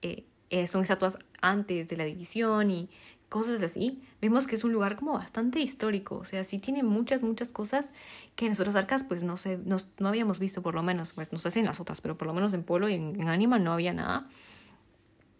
[0.66, 2.88] son estatuas antes de la división y
[3.30, 7.22] cosas así, vemos que es un lugar como bastante histórico, o sea, sí tiene muchas,
[7.22, 7.92] muchas cosas
[8.34, 11.32] que en otras arcas pues no sé, no, no habíamos visto por lo menos, pues
[11.32, 13.28] no sé si en las otras, pero por lo menos en Polo y en, en
[13.28, 14.28] Anima no había nada.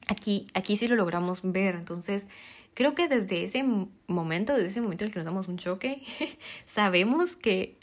[0.06, 2.28] Aquí, aquí sí lo logramos ver, entonces
[2.74, 3.64] creo que desde ese
[4.06, 6.02] momento, desde ese momento en el que nos damos un choque,
[6.66, 7.76] sabemos que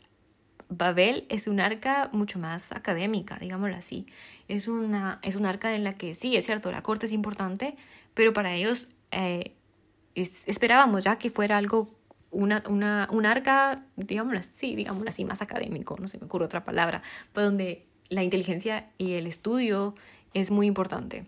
[0.70, 4.08] Babel es un arca mucho más académica, digámoslo así.
[4.48, 7.76] Es una, es un arca en la que sí, es cierto, la corte es importante,
[8.14, 9.57] pero para ellos eh,
[10.22, 11.90] esperábamos ya que fuera algo
[12.32, 16.64] una, una, un arca, digámoslo así, digámoslo así, más académico, no se me ocurre otra
[16.64, 17.02] palabra,
[17.34, 19.96] donde la inteligencia y el estudio
[20.34, 21.26] es muy importante.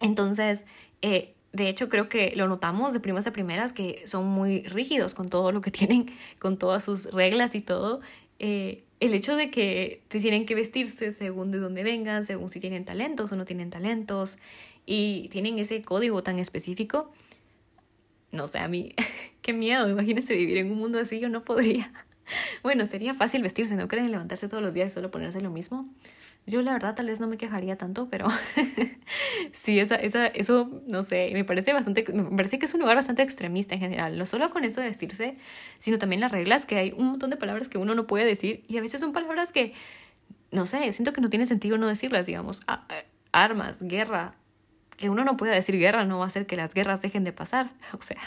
[0.00, 0.64] Entonces,
[1.02, 5.14] eh, de hecho, creo que lo notamos de primas a primeras que son muy rígidos
[5.14, 6.06] con todo lo que tienen,
[6.38, 8.00] con todas sus reglas y todo.
[8.40, 12.84] Eh, el hecho de que tienen que vestirse según de dónde vengan, según si tienen
[12.84, 14.38] talentos o no tienen talentos,
[14.86, 17.10] y tienen ese código tan específico,
[18.34, 18.94] no sé, a mí,
[19.42, 21.92] qué miedo, imagínense vivir en un mundo así, yo no podría.
[22.62, 24.10] Bueno, sería fácil vestirse, ¿no creen?
[24.10, 25.90] Levantarse todos los días y solo ponerse lo mismo.
[26.46, 28.28] Yo la verdad tal vez no me quejaría tanto, pero
[29.52, 32.96] sí, esa, esa, eso, no sé, me parece bastante, me parece que es un lugar
[32.96, 35.36] bastante extremista en general, no solo con eso de vestirse,
[35.78, 38.64] sino también las reglas, que hay un montón de palabras que uno no puede decir
[38.68, 39.72] y a veces son palabras que,
[40.50, 42.60] no sé, siento que no tiene sentido no decirlas, digamos,
[43.32, 44.34] armas, guerra,
[44.96, 47.32] que uno no pueda decir guerra no va a hacer que las guerras dejen de
[47.32, 48.20] pasar, o sea,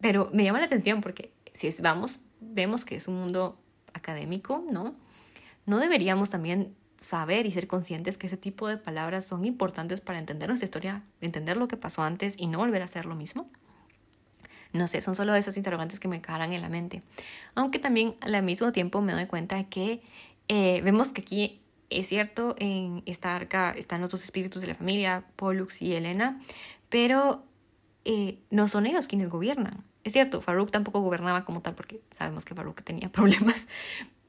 [0.00, 3.58] pero me llama la atención porque si vamos, vemos que es un mundo
[3.92, 4.94] académico, ¿no?
[5.66, 10.18] ¿No deberíamos también saber y ser conscientes que ese tipo de palabras son importantes para
[10.18, 13.50] entender nuestra historia, entender lo que pasó antes y no volver a hacer lo mismo?
[14.72, 17.02] No sé, son solo esas interrogantes que me caran en la mente.
[17.54, 20.02] Aunque también al mismo tiempo me doy cuenta que
[20.48, 24.74] eh, vemos que aquí es cierto, en esta arca están los dos espíritus de la
[24.74, 26.40] familia, Pollux y Elena,
[26.88, 27.44] pero
[28.04, 29.84] eh, no son ellos quienes gobiernan.
[30.04, 33.68] Es cierto, Farouk tampoco gobernaba como tal porque sabemos que Farouk tenía problemas,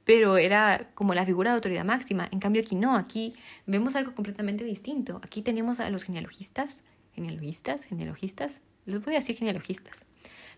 [0.04, 2.28] pero era como la figura de autoridad máxima.
[2.32, 3.34] En cambio aquí no, aquí
[3.66, 5.20] vemos algo completamente distinto.
[5.24, 10.06] Aquí tenemos a los genealogistas, genealogistas, genealogistas, les voy a decir genealogistas.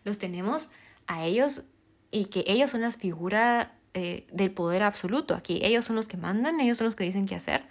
[0.03, 0.69] Los tenemos
[1.07, 1.63] a ellos
[2.11, 5.35] y que ellos son las figuras eh, del poder absoluto.
[5.35, 7.63] Aquí ellos son los que mandan, ellos son los que dicen qué hacer.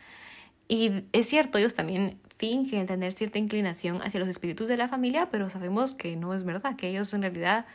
[0.68, 5.28] Y es cierto, ellos también fingen tener cierta inclinación hacia los espíritus de la familia,
[5.30, 7.66] pero sabemos que no es verdad, que ellos en realidad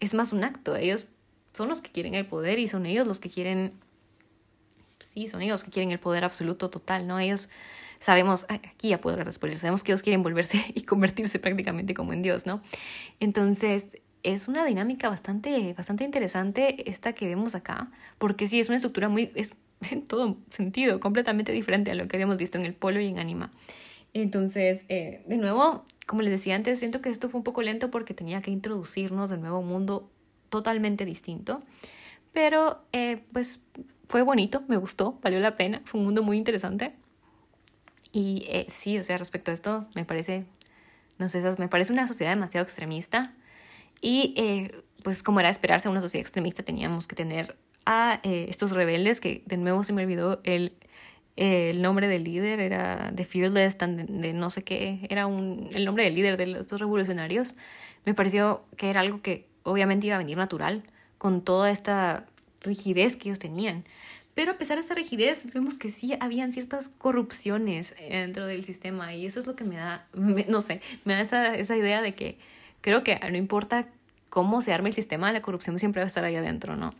[0.00, 0.76] es más un acto.
[0.76, 1.08] Ellos
[1.52, 3.72] son los que quieren el poder y son ellos los que quieren,
[5.04, 7.18] sí, son ellos que quieren el poder absoluto total, ¿no?
[7.18, 7.48] Ellos
[7.98, 12.22] sabemos, aquí ya puedo hablar sabemos que ellos quieren volverse y convertirse prácticamente como en
[12.22, 12.62] Dios, ¿no?
[13.20, 13.84] Entonces,
[14.28, 19.08] es una dinámica bastante, bastante interesante esta que vemos acá, porque sí, es una estructura
[19.08, 19.52] muy, es
[19.90, 23.18] en todo sentido, completamente diferente a lo que habíamos visto en el polo y en
[23.18, 23.50] Anima.
[24.14, 27.90] Entonces, eh, de nuevo, como les decía antes, siento que esto fue un poco lento
[27.90, 30.10] porque tenía que introducirnos de nuevo a un mundo
[30.48, 31.62] totalmente distinto.
[32.32, 33.60] Pero eh, pues
[34.08, 36.94] fue bonito, me gustó, valió la pena, fue un mundo muy interesante.
[38.12, 40.46] Y eh, sí, o sea, respecto a esto, me parece,
[41.18, 43.34] no sé, me parece una sociedad demasiado extremista.
[44.00, 44.70] Y eh,
[45.02, 47.56] pues como era esperarse a una sociedad extremista, teníamos que tener
[47.86, 50.74] a estos rebeldes, que de nuevo se me olvidó el,
[51.36, 56.04] el nombre del líder, era The Fearless, de, no sé qué, era un, el nombre
[56.04, 57.54] del líder de los dos revolucionarios.
[58.04, 60.82] Me pareció que era algo que obviamente iba a venir natural
[61.16, 62.26] con toda esta
[62.60, 63.84] rigidez que ellos tenían.
[64.34, 69.14] Pero a pesar de esta rigidez, vemos que sí habían ciertas corrupciones dentro del sistema
[69.14, 72.14] y eso es lo que me da, no sé, me da esa, esa idea de
[72.14, 72.38] que
[72.88, 73.86] creo que no importa
[74.30, 76.94] cómo se arme el sistema, la corrupción siempre va a estar ahí adentro, ¿no?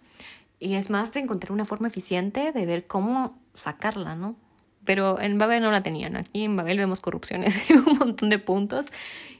[0.60, 4.36] Y es más de encontrar una forma eficiente de ver cómo sacarla, ¿no?
[4.84, 6.16] Pero en Babel no la tenían.
[6.16, 8.88] Aquí en Babel vemos corrupciones en un montón de puntos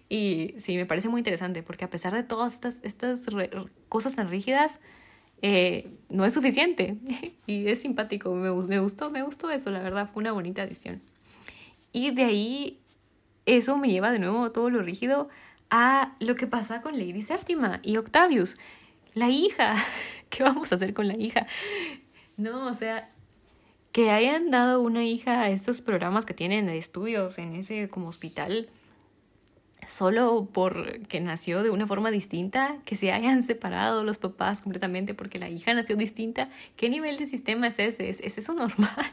[0.09, 3.27] y sí, me parece muy interesante porque a pesar de todas estas, estas
[3.91, 4.81] cosas tan rígidas,
[5.43, 6.97] eh, no es suficiente
[7.47, 11.03] y es simpático, me, me, gustó, me gustó eso, la verdad, fue una bonita adición.
[11.93, 12.81] Y de ahí,
[13.45, 15.29] eso me lleva de nuevo todo lo rígido
[15.71, 18.57] a lo que pasa con Lady Séptima y Octavius,
[19.15, 19.75] la hija.
[20.31, 21.47] ¿Qué vamos a hacer con la hija?
[22.37, 23.11] No, o sea,
[23.93, 28.09] que hayan dado una hija a estos programas que tienen de estudios en ese como
[28.09, 28.69] hospital
[29.89, 35.39] solo porque nació de una forma distinta, que se hayan separado los papás completamente porque
[35.39, 36.51] la hija nació distinta.
[36.77, 38.11] ¿Qué nivel de sistema es ese?
[38.11, 38.95] ¿Es, eso normal?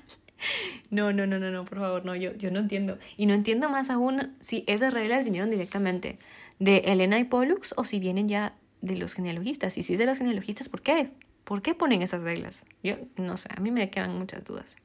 [0.92, 3.00] No, no, no, no, no, por favor, no, yo, yo no entiendo.
[3.16, 6.20] Y no entiendo más aún si esas reglas vinieron directamente
[6.60, 9.78] de Elena y Pollux o si vienen ya de los genealogistas.
[9.78, 11.12] Y si es de los genealogistas, ¿por qué?
[11.44, 12.64] ¿Por qué ponen esas reglas?
[12.84, 14.78] Yo no sé, a mí me quedan muchas dudas.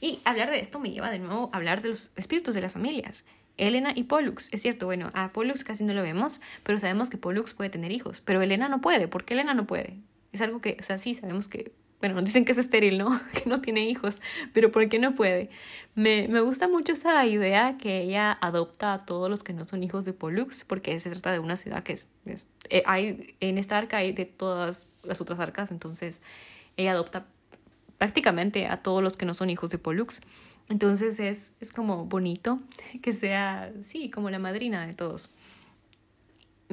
[0.00, 2.72] Y hablar de esto me lleva de nuevo a hablar de los espíritus de las
[2.72, 3.24] familias.
[3.58, 4.48] Elena y Pollux.
[4.52, 7.92] Es cierto, bueno, a Pollux casi no lo vemos, pero sabemos que Pollux puede tener
[7.92, 8.20] hijos.
[8.20, 9.08] Pero Elena no puede.
[9.08, 9.98] ¿Por qué Elena no puede?
[10.32, 11.72] Es algo que, o sea, sí, sabemos que,
[12.06, 13.20] bueno, nos dicen que es estéril, ¿no?
[13.32, 14.20] que no tiene hijos,
[14.52, 15.50] pero ¿por qué no puede?
[15.96, 19.82] Me, me gusta mucho esa idea que ella adopta a todos los que no son
[19.82, 22.06] hijos de Pollux, porque se trata de una ciudad que es,
[22.70, 26.22] eh, hay, en esta arca hay de todas las otras arcas, entonces
[26.76, 27.26] ella adopta
[27.98, 30.20] prácticamente a todos los que no son hijos de Pollux.
[30.68, 32.60] Entonces es, es como bonito
[33.02, 35.30] que sea, sí, como la madrina de todos.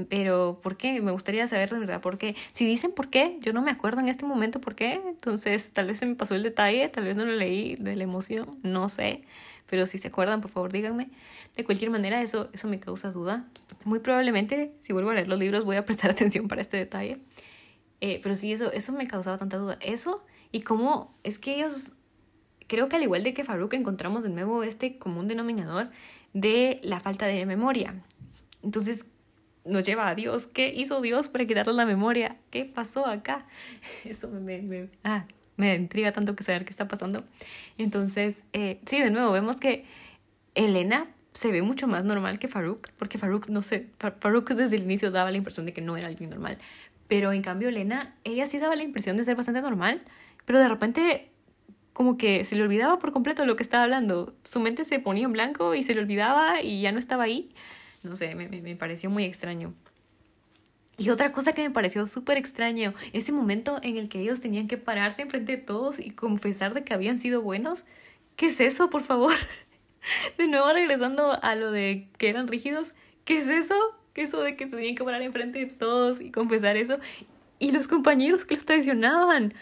[0.10, 1.02] Pero, ¿por qué?
[1.02, 2.36] Me gustaría saber de verdad por qué.
[2.54, 5.02] Si dicen por qué, yo no me acuerdo en este momento por qué.
[5.08, 8.04] Entonces, tal vez se me pasó el detalle, tal vez no lo leí de la
[8.04, 9.24] emoción, no sé.
[9.70, 11.10] Pero si se acuerdan, por favor, díganme.
[11.56, 13.46] De cualquier manera, eso, eso me causa duda.
[13.86, 17.20] Muy probablemente, si vuelvo a leer los libros, voy a prestar atención para este detalle.
[18.02, 19.78] Eh, pero sí, eso, eso me causaba tanta duda.
[19.80, 21.94] Eso y cómo es que ellos,
[22.68, 25.90] creo que al igual de que Farouk, encontramos de nuevo este común denominador
[26.34, 28.04] de la falta de memoria.
[28.62, 29.06] Entonces,
[29.66, 30.48] nos lleva a Dios.
[30.48, 32.38] ¿Qué hizo Dios para quitarle la memoria?
[32.50, 33.46] ¿Qué pasó acá?
[34.04, 35.26] Eso me, me, ah,
[35.58, 37.24] me intriga tanto que saber qué está pasando.
[37.78, 39.86] Entonces, eh, sí, de nuevo, vemos que
[40.56, 44.84] Elena se ve mucho más normal que Farouk, porque Farouk, no sé, Farouk desde el
[44.84, 46.60] inicio daba la impresión de que no era alguien normal,
[47.08, 50.02] pero en cambio Elena, ella sí daba la impresión de ser bastante normal,
[50.46, 51.30] pero de repente
[51.94, 55.26] como que se le olvidaba por completo lo que estaba hablando, su mente se ponía
[55.26, 57.52] en blanco y se le olvidaba y ya no estaba ahí.
[58.04, 59.74] No sé, me, me, pareció muy extraño.
[60.98, 64.68] Y otra cosa que me pareció súper extraño, ese momento en el que ellos tenían
[64.68, 67.86] que pararse enfrente de todos y confesar de que habían sido buenos.
[68.36, 69.34] ¿Qué es eso, por favor?
[70.38, 72.94] De nuevo regresando a lo de que eran rígidos.
[73.24, 73.76] ¿Qué es eso?
[74.14, 77.00] ¿Qué es eso de que se tenían que parar enfrente de todos y confesar eso?
[77.58, 79.54] Y los compañeros que los traicionaban.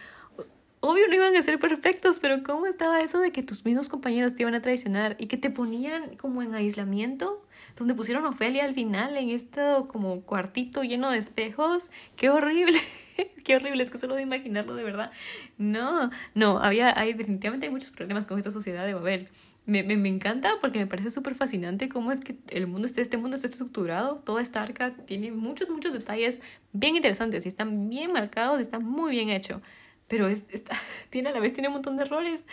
[0.79, 4.33] Obvio no iban a ser perfectos, pero ¿cómo estaba eso de que tus mismos compañeros
[4.33, 7.45] te iban a traicionar y que te ponían como en aislamiento?
[7.75, 11.89] Donde pusieron Ofelia al final en este como cuartito lleno de espejos.
[12.15, 12.79] ¡Qué horrible!
[13.43, 15.11] Qué horrible, es que solo de imaginarlo de verdad.
[15.57, 19.29] No, no, había, hay, definitivamente hay muchos problemas con esta sociedad de Babel.
[19.65, 23.01] Me, me, me encanta porque me parece súper fascinante cómo es que el mundo este,
[23.01, 26.41] este mundo está estructurado, toda esta arca tiene muchos, muchos detalles
[26.73, 29.61] bien interesantes y están bien marcados y está muy bien hecho.
[30.07, 30.75] Pero es, está,
[31.09, 32.45] tiene a la vez tiene un montón de errores.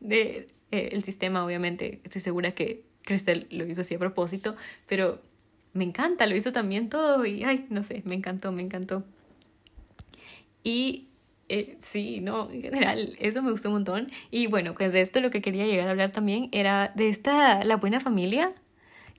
[0.00, 5.22] De, eh, el sistema, obviamente, estoy segura que Cristel lo hizo así a propósito, pero
[5.72, 9.04] me encanta, lo hizo también todo y, ay, no sé, me encantó, me encantó.
[10.62, 11.08] Y
[11.48, 14.10] eh, sí, no, en general, eso me gustó un montón.
[14.30, 17.64] Y bueno, pues de esto lo que quería llegar a hablar también era de esta,
[17.64, 18.52] la buena familia,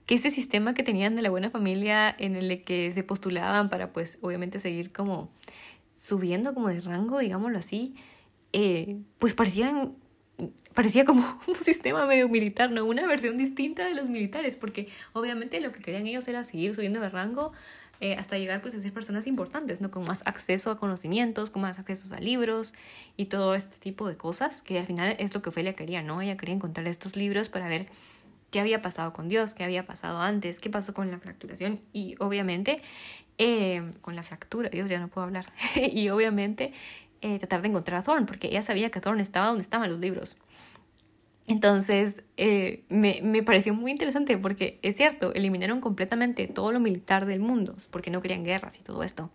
[0.05, 3.93] que ese sistema que tenían de la buena familia en el que se postulaban para,
[3.93, 5.31] pues, obviamente seguir como
[5.97, 7.95] subiendo como de rango, digámoslo así,
[8.53, 9.93] eh, pues parecían
[10.73, 12.85] parecía como un sistema medio militar, ¿no?
[12.85, 16.99] Una versión distinta de los militares, porque obviamente lo que querían ellos era seguir subiendo
[16.99, 17.51] de rango
[17.99, 19.89] eh, hasta llegar pues a ser personas importantes, ¿no?
[19.89, 22.75] Con más acceso a conocimientos, con más acceso a libros
[23.15, 26.21] y todo este tipo de cosas, que al final es lo que Ofelia quería, ¿no?
[26.21, 27.87] Ella quería encontrar estos libros para ver
[28.51, 32.15] qué había pasado con Dios, qué había pasado antes, qué pasó con la fracturación y
[32.19, 32.81] obviamente
[33.39, 36.73] eh, con la fractura, Dios ya no puedo hablar, y obviamente
[37.21, 39.99] eh, tratar de encontrar a Thorne, porque ella sabía que Thorne estaba donde estaban los
[39.99, 40.37] libros.
[41.47, 47.25] Entonces, eh, me, me, pareció muy interesante porque es cierto, eliminaron completamente todo lo militar
[47.25, 49.31] del mundo, porque no querían guerras y todo esto.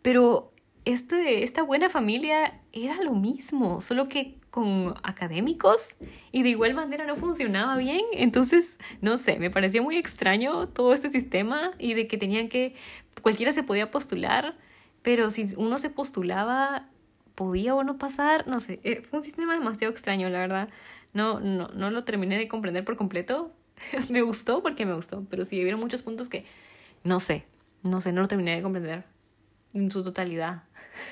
[0.00, 5.96] Pero este, esta buena familia era lo mismo, solo que con académicos
[6.30, 8.02] y de igual manera no funcionaba bien.
[8.12, 12.74] Entonces, no sé, me pareció muy extraño todo este sistema y de que tenían que,
[13.22, 14.56] cualquiera se podía postular,
[15.02, 16.88] pero si uno se postulaba
[17.34, 20.68] podía o no pasar, no sé, eh, fue un sistema demasiado extraño, la verdad.
[21.12, 23.52] No, no, no lo terminé de comprender por completo.
[24.08, 26.44] me gustó porque me gustó, pero sí, hubieron muchos puntos que
[27.02, 27.44] no sé,
[27.82, 29.04] no sé, no lo terminé de comprender
[29.74, 30.62] en su totalidad.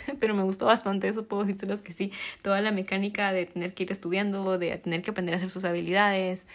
[0.20, 2.12] pero me gustó bastante, eso puedo decirles que sí.
[2.42, 5.64] Toda la mecánica de tener que ir estudiando, de tener que aprender a hacer sus
[5.64, 6.46] habilidades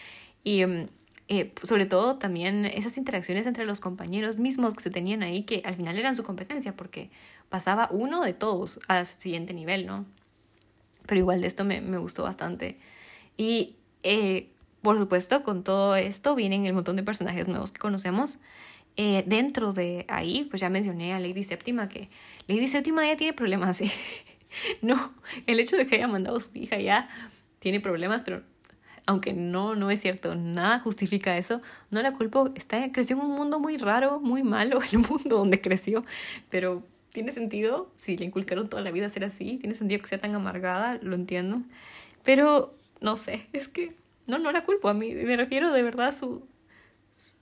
[0.43, 0.88] y mm,
[1.30, 5.62] eh, sobre todo también esas interacciones entre los compañeros mismos que se tenían ahí, que
[5.65, 7.10] al final eran su competencia, porque
[7.49, 10.05] pasaba uno de todos al siguiente nivel, ¿no?
[11.05, 12.77] Pero igual de esto me, me gustó bastante.
[13.38, 14.49] Y eh,
[14.81, 18.39] por supuesto, con todo esto vienen el montón de personajes nuevos que conocemos.
[18.95, 22.10] Eh, dentro de ahí, pues ya mencioné a Lady Séptima, que
[22.47, 23.77] Lady Séptima ya tiene problemas.
[23.77, 23.91] ¿sí?
[24.81, 25.13] no,
[25.45, 27.10] el hecho de que haya mandado a su hija ya
[27.60, 28.43] tiene problemas, pero
[29.05, 33.36] aunque no, no es cierto, nada justifica eso, no la culpo, está, creció en un
[33.36, 36.05] mundo muy raro, muy malo, el mundo donde creció,
[36.49, 36.83] pero
[37.17, 40.36] tiene sentido, si le inculcaron toda la vida ser así, tiene sentido que sea tan
[40.36, 41.63] amargada, lo entiendo,
[42.23, 43.95] pero no sé, es que
[44.27, 46.47] no, no la culpo a mí, me refiero de verdad a su...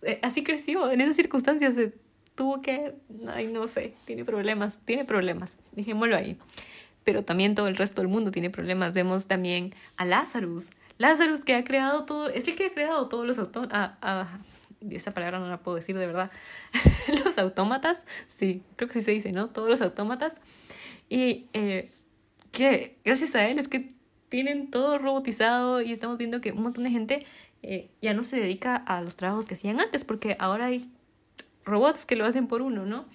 [0.03, 1.91] Eh, así creció, en esas circunstancias se
[2.35, 2.93] tuvo que,
[3.27, 6.37] ay, no sé, tiene problemas, tiene problemas, dejémoslo ahí.
[7.03, 8.93] Pero también todo el resto del mundo tiene problemas.
[8.93, 13.27] Vemos también a Lazarus, Lazarus que ha creado todo, es el que ha creado todos
[13.27, 14.39] los autómatas, ah,
[14.91, 16.31] esa palabra no la puedo decir de verdad,
[17.25, 19.49] los autómatas, sí, creo que sí se dice, ¿no?
[19.49, 20.39] Todos los autómatas.
[21.09, 21.89] Y eh,
[22.51, 23.87] que gracias a él es que
[24.29, 27.25] tienen todo robotizado y estamos viendo que un montón de gente
[27.61, 30.89] eh, ya no se dedica a los trabajos que hacían antes, porque ahora hay
[31.63, 33.05] robots que lo hacen por uno, ¿no?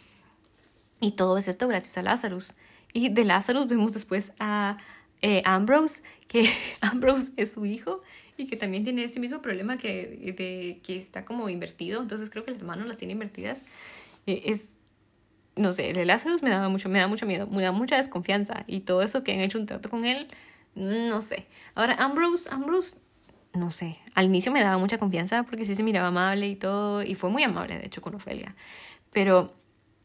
[1.01, 2.55] Y todo es esto gracias a Lazarus.
[2.93, 4.79] Y de Lazarus vemos después a
[5.23, 6.51] eh, Ambrose, que
[6.81, 8.03] Ambrose es su hijo
[8.41, 12.01] y que también tiene ese mismo problema que, de, que está como invertido.
[12.01, 13.61] Entonces creo que las manos las tiene invertidas.
[14.27, 14.71] Eh, es,
[15.57, 18.65] no sé, el Lazarus me daba mucho, me da mucho miedo, me da mucha desconfianza.
[18.67, 20.29] Y todo eso que han hecho un trato con él,
[20.75, 21.47] no sé.
[21.75, 22.99] Ahora, Ambrose, Ambrose,
[23.53, 23.99] no sé.
[24.15, 27.03] Al inicio me daba mucha confianza porque sí se miraba amable y todo.
[27.03, 28.55] Y fue muy amable, de hecho, con Ofelia.
[29.13, 29.55] Pero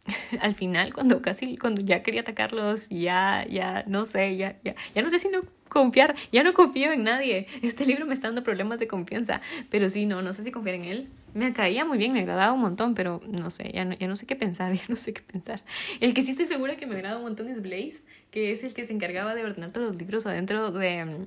[0.41, 5.01] al final, cuando casi, cuando ya quería atacarlos, ya, ya, no sé, ya, ya, ya
[5.01, 7.47] no sé si no confiar, ya no confío en nadie.
[7.61, 10.75] Este libro me está dando problemas de confianza, pero sí, no, no sé si confiar
[10.75, 11.09] en él.
[11.33, 14.15] Me caía muy bien, me agradaba un montón, pero no sé, ya no, ya no
[14.15, 15.63] sé qué pensar, ya no sé qué pensar.
[15.99, 18.73] El que sí estoy segura que me agrada un montón es Blaze, que es el
[18.73, 21.25] que se encargaba de ordenar todos los libros adentro de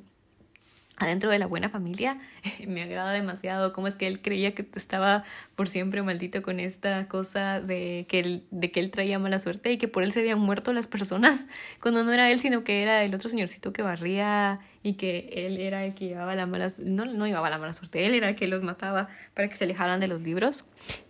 [0.98, 2.18] adentro de la buena familia.
[2.66, 5.24] Me agrada demasiado cómo es que él creía que estaba
[5.54, 9.72] por siempre maldito con esta cosa de que, él, de que él traía mala suerte
[9.72, 11.46] y que por él se habían muerto las personas,
[11.80, 15.58] cuando no era él, sino que era el otro señorcito que barría y que él
[15.58, 18.36] era el que llevaba la mala no, no llevaba la mala suerte, él era el
[18.36, 20.64] que los mataba para que se alejaran de los libros.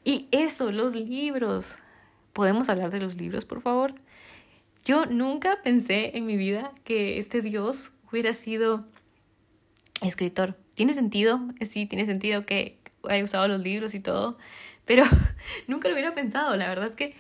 [0.05, 1.78] Y eso, los libros.
[2.32, 3.95] ¿Podemos hablar de los libros, por favor?
[4.84, 8.86] Yo nunca pensé en mi vida que este Dios hubiera sido
[10.01, 10.57] escritor.
[10.75, 12.79] Tiene sentido, sí, tiene sentido que
[13.09, 14.39] haya usado los libros y todo,
[14.85, 15.05] pero
[15.67, 16.57] nunca lo hubiera pensado.
[16.57, 17.15] La verdad es que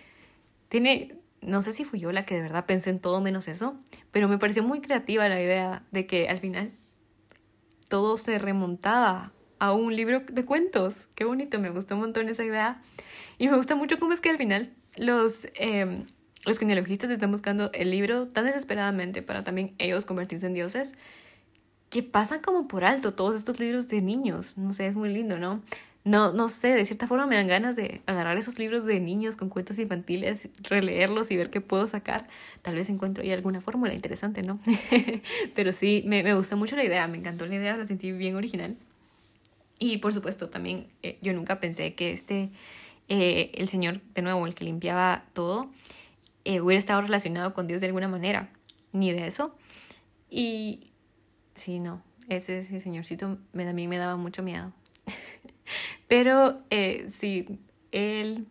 [0.68, 3.76] tiene, no sé si fui yo la que de verdad pensé en todo menos eso,
[4.10, 6.72] pero me pareció muy creativa la idea de que al final
[7.88, 11.06] todo se remontaba a un libro de cuentos.
[11.14, 12.80] Qué bonito, me gustó un montón esa idea.
[13.38, 16.04] Y me gusta mucho cómo es que al final los, eh,
[16.44, 20.94] los genealogistas están buscando el libro tan desesperadamente para también ellos convertirse en dioses
[21.90, 24.58] que pasan como por alto todos estos libros de niños.
[24.58, 25.62] No sé, es muy lindo, ¿no?
[26.04, 29.36] No, no sé, de cierta forma me dan ganas de agarrar esos libros de niños
[29.36, 32.28] con cuentos infantiles, releerlos y ver qué puedo sacar.
[32.62, 34.58] Tal vez encuentro ahí alguna fórmula interesante, ¿no?
[35.54, 38.36] Pero sí, me, me gustó mucho la idea, me encantó la idea, la sentí bien
[38.36, 38.76] original.
[39.78, 42.50] Y por supuesto, también eh, yo nunca pensé que este,
[43.08, 45.70] eh, el señor, de nuevo, el que limpiaba todo,
[46.44, 48.50] eh, hubiera estado relacionado con Dios de alguna manera,
[48.92, 49.54] ni de eso.
[50.30, 50.90] Y,
[51.58, 54.72] Sí, no, ese, ese señorcito me, a mí me daba mucho miedo.
[56.08, 57.58] Pero eh, sí,
[57.90, 58.46] él,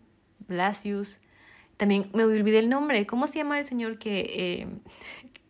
[0.50, 1.20] Blasius,
[1.78, 3.08] también me olvidé el nombre.
[3.08, 4.68] ¿Cómo se llama el señor que, eh,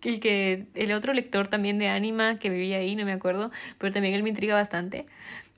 [0.04, 3.50] el que, el otro lector también de Anima que vivía ahí, no me acuerdo,
[3.80, 5.08] pero también él me intriga bastante.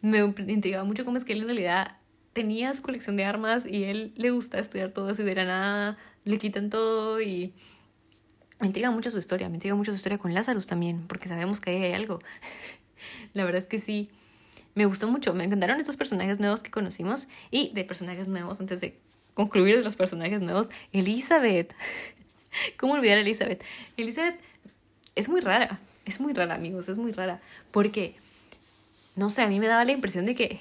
[0.01, 1.97] Me intrigaba mucho cómo es que él en realidad
[2.31, 5.43] tenía su colección de armas y él le gusta estudiar todo eso y de la
[5.43, 7.53] nada le quitan todo y
[8.59, 11.61] me intriga mucho su historia, me intriga mucho su historia con Lazarus también, porque sabemos
[11.61, 12.19] que ahí hay algo.
[13.33, 14.09] La verdad es que sí,
[14.75, 18.81] me gustó mucho, me encantaron estos personajes nuevos que conocimos y de personajes nuevos, antes
[18.81, 18.97] de
[19.33, 21.73] concluir de los personajes nuevos, Elizabeth.
[22.77, 23.63] ¿Cómo olvidar a Elizabeth?
[23.95, 24.39] Elizabeth
[25.15, 27.41] es muy rara, es muy rara amigos, es muy rara,
[27.71, 28.15] porque,
[29.15, 30.59] no sé, a mí me daba la impresión de que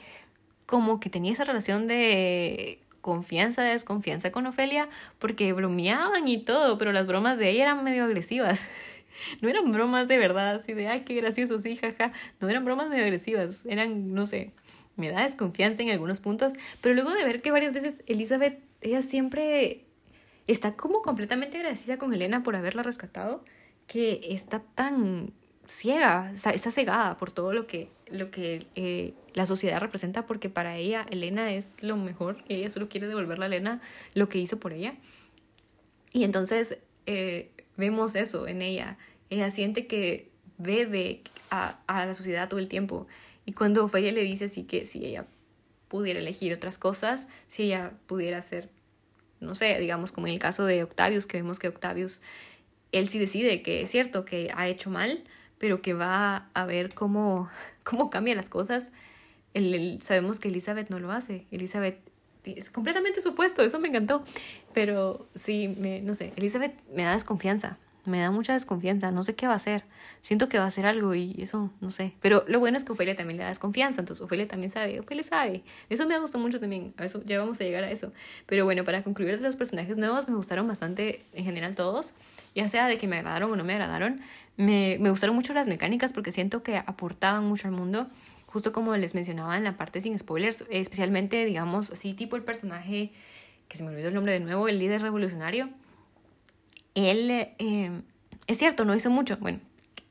[0.66, 4.88] como que tenía esa relación de confianza, desconfianza con Ofelia,
[5.18, 8.66] porque bromeaban y todo, pero las bromas de ella eran medio agresivas.
[9.42, 12.12] No eran bromas de verdad, así de, ay, qué gracioso, sí, jaja.
[12.38, 14.53] No eran bromas medio agresivas, eran, no sé,
[14.94, 19.03] me da desconfianza en algunos puntos, pero luego de ver que varias veces Elizabeth, ella
[19.03, 19.86] siempre
[20.46, 23.44] está como completamente agradecida con Elena por haberla rescatado,
[23.86, 25.32] que está tan
[25.66, 30.77] ciega, está, cegada por todo lo que, lo que eh, la sociedad representa, porque para
[30.77, 33.81] ella Elena es lo mejor, ella solo quiere devolverle a Elena
[34.15, 34.95] lo que hizo por ella.
[36.13, 38.99] Y entonces eh, vemos eso en ella,
[39.31, 43.07] ella siente que debe a, a, la sociedad todo el tiempo.
[43.45, 45.27] Y cuando Ofelia le dice así que si ella
[45.89, 48.69] pudiera elegir otras cosas, si ella pudiera ser,
[49.41, 52.21] no sé, digamos como en el caso de Octavius, que vemos que Octavius,
[52.93, 55.25] él sí decide que es cierto que ha hecho mal,
[55.59, 57.49] pero que va a ver cómo,
[57.85, 58.93] cómo cambia las cosas.
[59.55, 61.47] El, sabemos que Elizabeth no lo hace.
[61.51, 61.99] Elizabeth
[62.45, 64.25] es completamente supuesto, eso me encantó.
[64.73, 67.79] Pero sí, me, no sé, Elizabeth me da desconfianza,
[68.09, 69.85] me da mucha desconfianza, no sé qué va a hacer.
[70.21, 72.15] Siento que va a hacer algo y eso, no sé.
[72.21, 75.23] Pero lo bueno es que Ofelia también le da desconfianza, entonces Ofelia también sabe, Ofelia
[75.23, 75.63] sabe.
[75.89, 78.13] Eso me gustó mucho también, a eso ya vamos a llegar a eso.
[78.47, 82.15] Pero bueno, para concluir de los personajes nuevos, me gustaron bastante en general todos,
[82.55, 84.21] ya sea de que me agradaron o no me agradaron.
[84.57, 88.09] Me, me gustaron mucho las mecánicas porque siento que aportaban mucho al mundo,
[88.47, 93.13] justo como les mencionaba en la parte sin spoilers, especialmente, digamos, así tipo el personaje,
[93.69, 95.69] que se me olvidó el nombre de nuevo, el líder revolucionario.
[97.07, 98.03] Él, eh,
[98.46, 99.61] es cierto, no hizo mucho, bueno,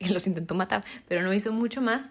[0.00, 2.08] los intentó matar, pero no hizo mucho más,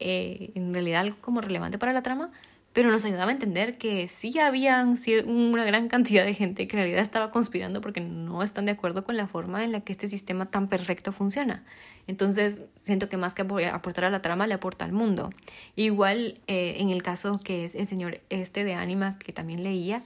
[0.00, 2.30] eh, en realidad algo como relevante para la trama,
[2.72, 4.84] pero nos ayudaba a entender que sí había
[5.26, 9.04] una gran cantidad de gente que en realidad estaba conspirando porque no están de acuerdo
[9.04, 11.62] con la forma en la que este sistema tan perfecto funciona.
[12.08, 15.30] Entonces, siento que más que aportar a la trama, le aporta al mundo.
[15.76, 20.02] Igual, eh, en el caso que es el señor este de Anima, que también leía,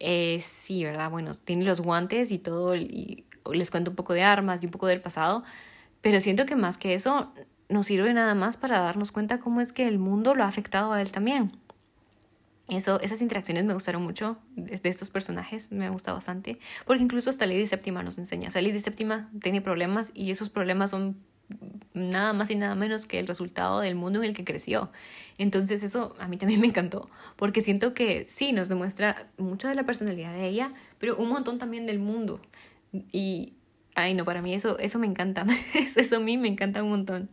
[0.00, 1.12] eh, sí, ¿verdad?
[1.12, 4.72] Bueno, tiene los guantes y todo, y les cuento un poco de armas y un
[4.72, 5.44] poco del pasado,
[6.00, 7.32] pero siento que más que eso,
[7.68, 10.92] nos sirve nada más para darnos cuenta cómo es que el mundo lo ha afectado
[10.92, 11.52] a él también.
[12.68, 17.46] Eso, esas interacciones me gustaron mucho de, estos personajes, me gusta bastante, porque incluso hasta
[17.46, 18.48] Lady Séptima nos enseña.
[18.48, 21.16] O sea, Lady Séptima tiene problemas y esos problemas son
[21.92, 24.90] nada más y nada menos que el resultado del mundo en el que creció.
[25.36, 29.74] Entonces eso a mí también me encantó, porque siento que sí, nos demuestra mucho de
[29.74, 32.40] la personalidad de ella, pero un montón también del mundo.
[33.12, 33.54] Y,
[33.94, 35.46] ay no, para mí eso, eso me encanta,
[35.96, 37.28] eso a mí me encanta un montón.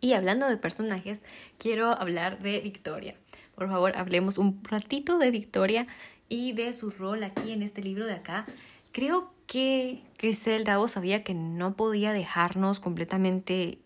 [0.00, 1.22] Y hablando de personajes,
[1.58, 3.16] quiero hablar de Victoria
[3.54, 5.86] por favor, hablemos un ratito de Victoria
[6.28, 8.46] y de su rol aquí en este libro de acá.
[8.92, 13.78] Creo que Cristel Davo sabía que no podía dejarnos completamente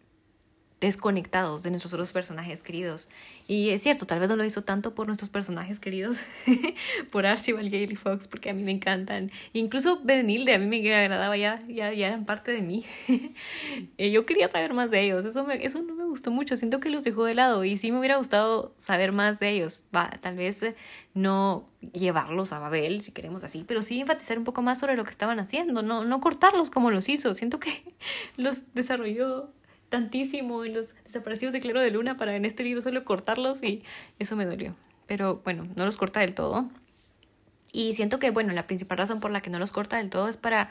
[0.81, 3.09] desconectados de nuestros otros personajes queridos.
[3.47, 6.21] Y es cierto, tal vez no lo hizo tanto por nuestros personajes queridos,
[7.11, 9.31] por Archibald, Gale y Fox, porque a mí me encantan.
[9.53, 12.85] Incluso Benilde, a mí me agradaba, ya, ya, ya eran parte de mí.
[13.99, 16.91] Yo quería saber más de ellos, eso, me, eso no me gustó mucho, siento que
[16.91, 19.85] los dejó de lado y sí me hubiera gustado saber más de ellos.
[19.95, 20.65] Va, tal vez
[21.15, 25.05] no llevarlos a Babel, si queremos así, pero sí enfatizar un poco más sobre lo
[25.05, 27.35] que estaban haciendo, no, no cortarlos como los hizo.
[27.35, 27.95] Siento que
[28.37, 29.53] los desarrolló
[29.89, 33.83] tantísimo en los desaparecidos de Claro de Luna para en este libro solo cortarlos y
[34.19, 34.75] eso me dolió.
[35.07, 36.69] Pero bueno, no los corta del todo.
[37.73, 40.29] Y siento que, bueno, la principal razón por la que no los corta del todo
[40.29, 40.69] es para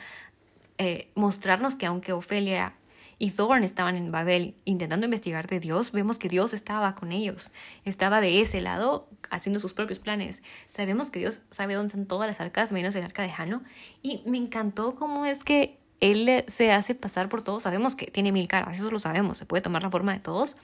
[0.78, 2.74] eh, mostrarnos que aunque Ofelia
[3.20, 7.51] y Thorn estaban en Babel intentando investigar de Dios, vemos que Dios estaba con ellos,
[7.84, 10.43] estaba de ese lado haciendo sus propios planes.
[10.68, 13.63] Sabemos que Dios sabe dónde están todas las arcas, menos el arca de Jano,
[14.03, 17.63] y me encantó cómo es que él se hace pasar por todos.
[17.63, 20.57] Sabemos que tiene mil caras, eso lo sabemos, se puede tomar la forma de todos.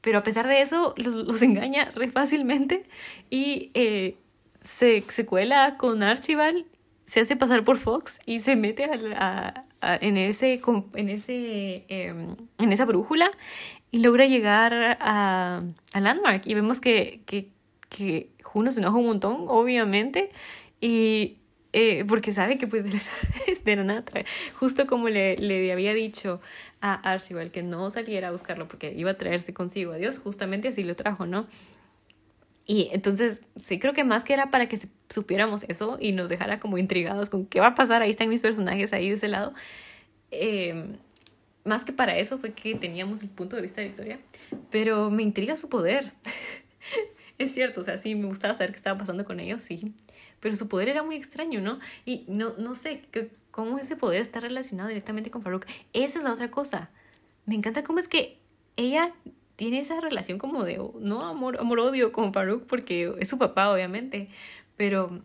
[0.00, 2.84] Pero a pesar de eso, los, engaña re fácilmente
[3.30, 4.16] y eh,
[4.60, 6.66] se, se, cuela con Archibald,
[7.06, 9.64] se hace pasar por Fox y se mete a,
[10.00, 10.60] en, ese,
[10.94, 13.30] en, ese, em, en esa brújula
[13.90, 15.62] y logra llegar a,
[15.92, 16.46] a Landmark.
[16.46, 17.50] Y vemos que, que,
[17.88, 20.30] que Juno se enoja un montón, obviamente,
[20.80, 21.36] y
[21.72, 23.00] eh, porque sabe que pues de
[23.76, 24.04] la, nada
[24.54, 26.40] justo como le, le había dicho
[26.80, 30.68] a Archibald que no saliera a buscarlo porque iba a traerse consigo a Dios, justamente
[30.68, 31.46] así lo trajo, ¿no?
[32.64, 36.60] Y entonces, sí, creo que más que era para que supiéramos eso y nos dejara
[36.60, 39.52] como intrigados con qué va a pasar, ahí están mis personajes ahí de ese lado.
[40.30, 40.96] Em,
[41.64, 44.18] más que para eso fue que teníamos el punto de vista de Victoria,
[44.70, 46.12] pero me intriga su poder.
[47.38, 49.94] es cierto, o sea, sí, me gustaba saber qué estaba pasando con ellos, sí,
[50.40, 51.78] pero su poder era muy extraño, ¿no?
[52.04, 53.02] Y no, no sé
[53.50, 55.66] cómo ese poder está relacionado directamente con Farouk.
[55.92, 56.90] Esa es la otra cosa.
[57.46, 58.38] Me encanta cómo es que
[58.76, 59.14] ella
[59.56, 64.28] tiene esa relación como de, no amor, amor-odio con Farouk, porque es su papá, obviamente,
[64.76, 65.22] pero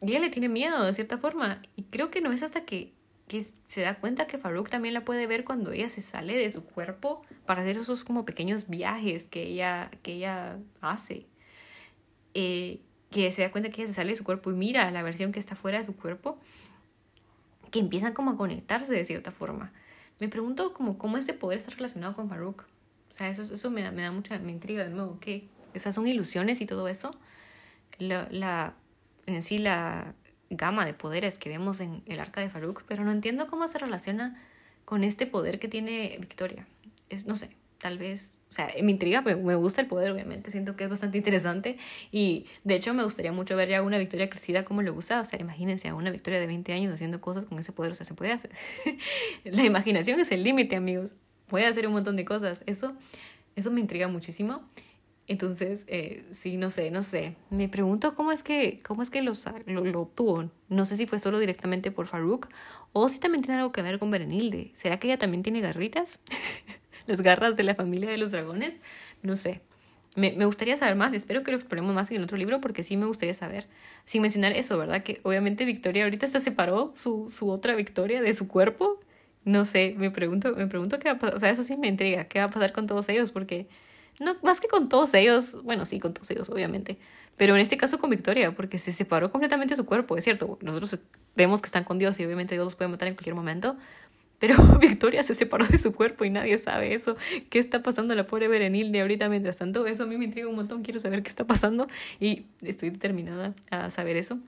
[0.00, 1.62] ella le tiene miedo de cierta forma.
[1.76, 2.92] Y creo que no es hasta que,
[3.28, 6.50] que se da cuenta que Farouk también la puede ver cuando ella se sale de
[6.50, 11.26] su cuerpo para hacer esos como pequeños viajes que ella, que ella hace.
[12.34, 15.02] Eh, que se da cuenta que ella se sale de su cuerpo y mira la
[15.02, 16.38] versión que está fuera de su cuerpo,
[17.70, 19.72] que empiezan como a conectarse de cierta forma.
[20.20, 22.62] Me pregunto como cómo ese poder está relacionado con Farouk.
[22.62, 25.18] O sea, eso, eso me, me da mucha me intriga de nuevo.
[25.20, 25.48] ¿Qué?
[25.74, 27.10] Esas son ilusiones y todo eso.
[27.98, 28.74] La, la,
[29.26, 30.14] en sí, la
[30.50, 33.78] gama de poderes que vemos en el arca de Farouk, pero no entiendo cómo se
[33.78, 34.40] relaciona
[34.84, 36.66] con este poder que tiene Victoria.
[37.08, 40.50] Es, no sé, tal vez o sea, me intriga, me, me gusta el poder, obviamente,
[40.50, 41.78] siento que es bastante interesante
[42.10, 45.24] y de hecho me gustaría mucho ver ya una Victoria crecida como le gusta, o
[45.24, 48.04] sea, imagínense a una Victoria de 20 años haciendo cosas con ese poder, o sea,
[48.04, 48.50] se puede hacer.
[49.44, 51.14] La imaginación es el límite, amigos,
[51.46, 52.94] puede hacer un montón de cosas, eso,
[53.54, 54.68] eso me intriga muchísimo.
[55.28, 57.36] Entonces, eh, sí, no sé, no sé.
[57.50, 59.32] Me pregunto cómo es que, cómo es que lo,
[59.66, 60.50] lo obtuvo.
[60.68, 62.48] No sé si fue solo directamente por Farouk
[62.92, 64.72] o si también tiene algo que ver con Berenilde.
[64.74, 66.18] ¿Será que ella también tiene garritas?
[67.06, 68.74] las garras de la familia de los dragones.
[69.22, 69.60] No sé.
[70.16, 72.82] Me, me, gustaría saber más espero que lo exploremos más en el otro libro porque
[72.82, 73.68] sí me gustaría saber.
[74.06, 75.02] Sin mencionar eso, ¿verdad?
[75.04, 79.00] Que obviamente Victoria ahorita se separó su, su otra Victoria de su cuerpo.
[79.44, 81.36] No sé, me pregunto, me pregunto qué va a pasar.
[81.36, 82.24] O sea, eso sí me intriga.
[82.24, 83.32] ¿Qué va a pasar con todos ellos?
[83.32, 83.68] Porque,
[84.18, 86.98] no, más que con todos ellos, bueno, sí, con todos ellos, obviamente.
[87.36, 90.58] Pero en este caso con Victoria, porque se separó completamente su cuerpo, es cierto.
[90.60, 91.00] Nosotros
[91.36, 93.76] vemos que están con Dios y obviamente Dios los puede matar en cualquier momento
[94.40, 97.16] pero Victoria se separó de su cuerpo y nadie sabe eso.
[97.50, 99.86] ¿Qué está pasando la pobre Berenilde ahorita mientras tanto?
[99.86, 101.86] Eso a mí me intriga un montón, quiero saber qué está pasando
[102.18, 104.38] y estoy determinada a saber eso.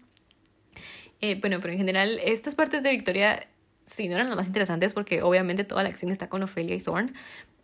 [1.20, 3.46] Eh, bueno, pero en general, estas partes de Victoria
[3.84, 6.80] sí no eran las más interesantes porque obviamente toda la acción está con Ophelia y
[6.80, 7.12] Thorne,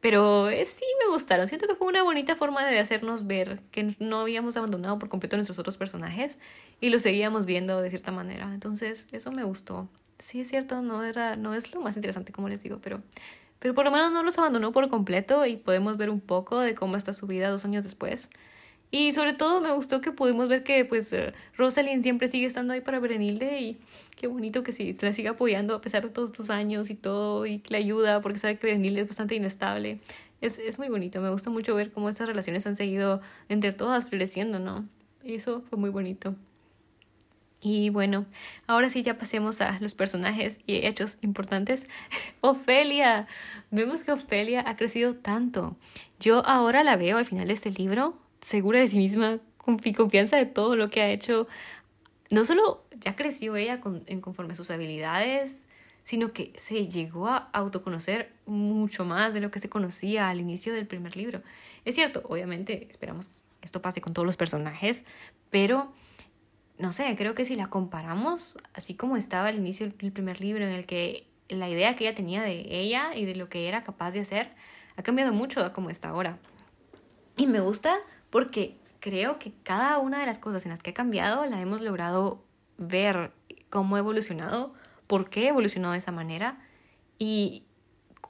[0.00, 1.48] pero eh, sí me gustaron.
[1.48, 5.36] Siento que fue una bonita forma de hacernos ver que no habíamos abandonado por completo
[5.36, 6.38] nuestros otros personajes
[6.80, 8.52] y los seguíamos viendo de cierta manera.
[8.52, 9.88] Entonces, eso me gustó.
[10.18, 13.02] Sí, es cierto, no, era, no es lo más interesante, como les digo, pero,
[13.60, 16.74] pero por lo menos no los abandonó por completo y podemos ver un poco de
[16.74, 18.28] cómo está su vida dos años después.
[18.90, 22.72] Y sobre todo me gustó que pudimos ver que pues eh, Rosalind siempre sigue estando
[22.72, 23.78] ahí para Brenilde y
[24.16, 26.94] qué bonito que sí, se la siga apoyando a pesar de todos estos años y
[26.94, 30.00] todo y que le ayuda porque sabe que Brenilde es bastante inestable.
[30.40, 34.06] Es, es muy bonito, me gusta mucho ver cómo estas relaciones han seguido entre todas
[34.08, 34.88] floreciendo, ¿no?
[35.22, 36.34] Y eso fue muy bonito.
[37.60, 38.26] Y bueno,
[38.66, 41.88] ahora sí ya pasemos a los personajes y hechos importantes.
[42.40, 43.26] Ofelia.
[43.70, 45.76] Vemos que Ofelia ha crecido tanto.
[46.20, 50.36] Yo ahora la veo al final de este libro segura de sí misma, con confianza
[50.36, 51.48] de todo lo que ha hecho.
[52.30, 55.66] No solo ya creció ella en conforme a sus habilidades,
[56.02, 60.72] sino que se llegó a autoconocer mucho más de lo que se conocía al inicio
[60.72, 61.42] del primer libro.
[61.84, 65.04] Es cierto, obviamente esperamos que esto pase con todos los personajes,
[65.50, 65.92] pero
[66.78, 70.64] no sé, creo que si la comparamos, así como estaba al inicio del primer libro,
[70.64, 73.82] en el que la idea que ella tenía de ella y de lo que era
[73.82, 74.52] capaz de hacer,
[74.96, 76.38] ha cambiado mucho como está ahora.
[77.36, 77.98] Y me gusta
[78.30, 81.80] porque creo que cada una de las cosas en las que ha cambiado la hemos
[81.80, 82.44] logrado
[82.76, 83.32] ver
[83.70, 84.74] cómo ha evolucionado,
[85.06, 86.58] por qué ha evolucionado de esa manera
[87.18, 87.64] y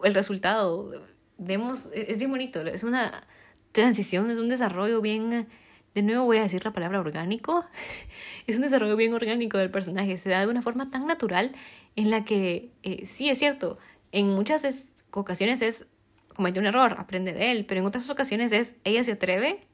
[0.03, 0.93] el resultado.
[1.39, 3.27] Vemos, es bien bonito, es una
[3.73, 5.49] transición, es un desarrollo bien,
[5.95, 7.65] de nuevo voy a decir la palabra orgánico,
[8.47, 11.53] es un desarrollo bien orgánico del personaje, se da de una forma tan natural
[11.97, 13.79] en la que eh, sí es cierto,
[14.13, 15.87] en muchas ocasiones es
[16.35, 19.69] comete un error, aprende de él, pero en otras ocasiones es ella se atreve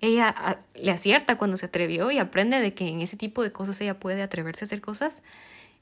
[0.00, 3.80] ella le acierta cuando se atrevió y aprende de que en ese tipo de cosas
[3.80, 5.22] ella puede atreverse a hacer cosas.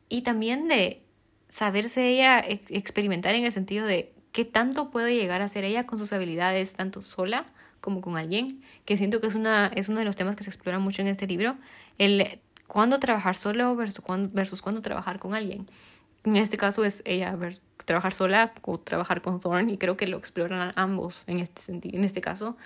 [0.09, 1.03] Y también de
[1.49, 5.99] saberse ella experimentar en el sentido de qué tanto puede llegar a ser ella con
[5.99, 7.47] sus habilidades, tanto sola
[7.81, 10.51] como con alguien, que siento que es, una, es uno de los temas que se
[10.51, 11.57] explora mucho en este libro,
[11.99, 15.67] el cuándo trabajar solo versus cuándo, versus cuándo trabajar con alguien.
[16.25, 20.07] En este caso es ella ver, trabajar sola o trabajar con Thorne y creo que
[20.07, 22.57] lo exploran ambos en este sentido, en este caso.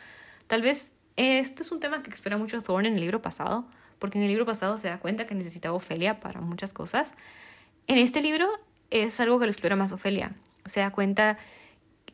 [0.47, 3.67] Tal vez este es un tema que explora mucho Thorne en el libro pasado,
[3.99, 7.15] porque en el libro pasado se da cuenta que necesitaba Ofelia para muchas cosas.
[7.87, 8.49] En este libro
[8.91, 10.31] es algo que lo explora más Ofelia.
[10.65, 11.37] Se da cuenta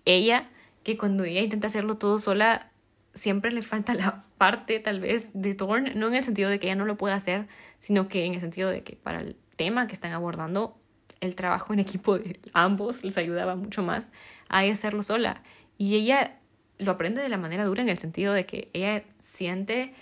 [0.05, 0.49] ella
[0.83, 2.71] que cuando ella intenta hacerlo todo sola,
[3.17, 6.69] siempre le falta la parte tal vez de Thorne, no en el sentido de que
[6.69, 7.49] ella no lo pueda hacer,
[7.79, 10.79] sino que en el sentido de que para el tema que están abordando,
[11.21, 14.13] el trabajo en equipo de ambos les ayudaba mucho más
[14.49, 15.43] a hacerlo sola.
[15.79, 16.39] Y ella
[16.79, 19.95] lo aprende de la manera dura en el sentido de que ella siente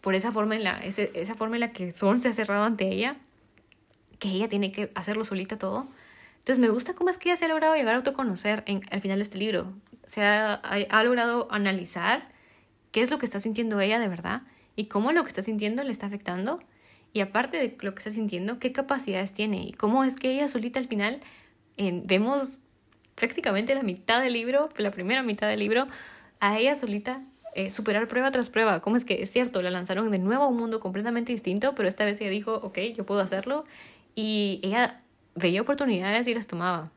[0.00, 2.88] por esa forma en la, esa forma en la que Thorne se ha cerrado ante
[2.88, 3.16] ella,
[4.18, 5.88] que ella tiene que hacerlo solita todo.
[6.38, 9.00] Entonces me gusta cómo es que ella se ha logrado llegar a autoconocer en, al
[9.00, 9.72] final de este libro.
[10.06, 12.28] Se ha, ha, logrado analizar
[12.90, 14.42] qué es lo que está sintiendo ella de verdad
[14.76, 16.60] y cómo lo que está sintiendo le está afectando.
[17.12, 20.46] Y aparte de lo que está sintiendo, qué capacidades tiene y cómo es que ella
[20.48, 21.20] solita al final
[21.76, 22.60] vemos
[23.14, 25.88] prácticamente la mitad del libro, la primera mitad del libro,
[26.40, 27.22] a ella solita
[27.54, 28.80] eh, superar prueba tras prueba.
[28.80, 29.60] ¿Cómo es que es cierto?
[29.62, 32.78] La lanzaron de nuevo a un mundo completamente distinto, pero esta vez ella dijo, ok,
[32.96, 33.64] yo puedo hacerlo.
[34.14, 35.00] Y ella
[35.34, 36.90] veía oportunidades y las tomaba.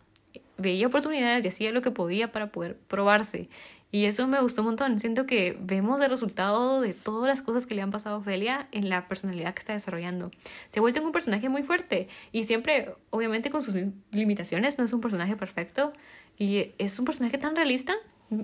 [0.57, 3.49] Veía oportunidades y hacía lo que podía para poder probarse.
[3.93, 4.97] Y eso me gustó un montón.
[4.97, 8.67] Siento que vemos el resultado de todas las cosas que le han pasado a Ofelia
[8.71, 10.31] en la personalidad que está desarrollando.
[10.67, 13.75] Se ha vuelto un personaje muy fuerte y siempre, obviamente, con sus
[14.09, 15.93] limitaciones, no es un personaje perfecto.
[16.39, 17.93] Y es un personaje tan realista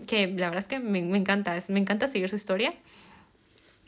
[0.06, 1.58] que la verdad es que me, me encanta.
[1.70, 2.76] me encanta seguir su historia.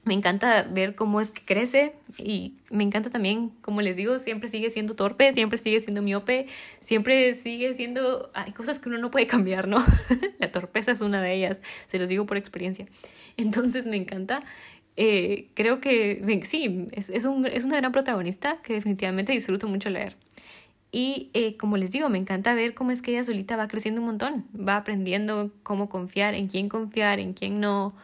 [0.04, 4.49] Me encanta ver cómo es que crece y me encanta también, como les digo, siempre
[4.49, 6.47] sigue siendo torpe, siempre sigue siendo miope,
[6.80, 8.32] siempre sigue siendo...
[8.34, 9.78] Hay cosas que uno no puede cambiar, ¿no?
[10.39, 12.88] La torpeza es una de ellas, se los digo por experiencia.
[13.38, 14.41] Entonces me encanta.
[14.97, 19.89] Eh, creo que sí, es, es, un, es una gran protagonista que definitivamente disfruto mucho
[19.91, 20.16] leer.
[20.91, 24.02] Y eh, como les digo, me encanta ver cómo es que ella solita va creciendo
[24.02, 27.95] un montón, va aprendiendo cómo confiar, en quién confiar, en quién no,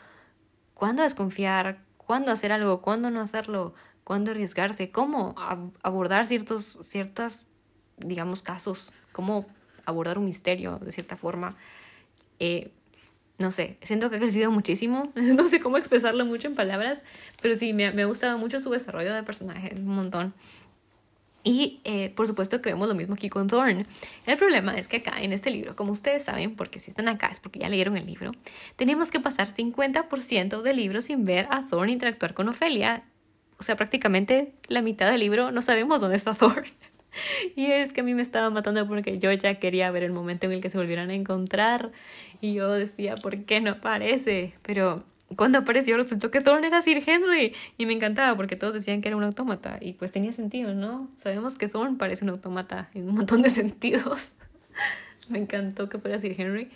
[0.74, 5.36] cuándo desconfiar, cuándo hacer algo, cuándo no hacerlo, cuándo arriesgarse, cómo
[5.84, 7.46] abordar ciertos, ciertas,
[7.98, 9.46] digamos, casos, cómo
[9.86, 11.58] abordar un misterio de cierta forma.
[12.40, 12.72] Eh,
[13.38, 17.04] no sé, siento que ha crecido muchísimo, no sé cómo expresarlo mucho en palabras,
[17.42, 20.34] pero sí, me, me ha gustado mucho su desarrollo de personaje, un montón.
[21.48, 23.88] Y eh, por supuesto que vemos lo mismo aquí con Thorn.
[24.26, 27.28] El problema es que acá en este libro, como ustedes saben, porque si están acá
[27.28, 28.34] es porque ya leyeron el libro,
[28.76, 33.06] tenemos que pasar 50% del libro sin ver a Thorn interactuar con Ofelia.
[33.60, 36.66] O sea, prácticamente la mitad del libro no sabemos dónde está Thorn.
[37.56, 40.46] Y es que a mí me estaba matando porque yo ya quería ver el momento
[40.46, 41.94] en el que se volvieran a encontrar.
[42.42, 44.54] Y yo decía, ¿por qué no aparece?
[44.62, 45.04] Pero
[45.36, 49.10] cuando apareció resultó que Thorn era Sir Henry y me encantaba porque todos decían que
[49.10, 51.10] era un autómata y pues tenía sentido, ¿no?
[51.18, 54.32] Sabemos que Thorn parece un autómata en un montón de sentidos.
[55.30, 56.70] me encantó que fuera Sir Henry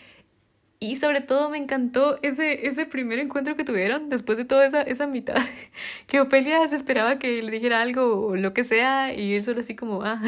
[0.84, 4.82] y sobre todo me encantó ese, ese primer encuentro que tuvieron después de toda esa,
[4.82, 5.38] esa mitad.
[6.08, 9.60] Que Ofelia se esperaba que le dijera algo o lo que sea y él solo
[9.60, 10.20] así como, ah,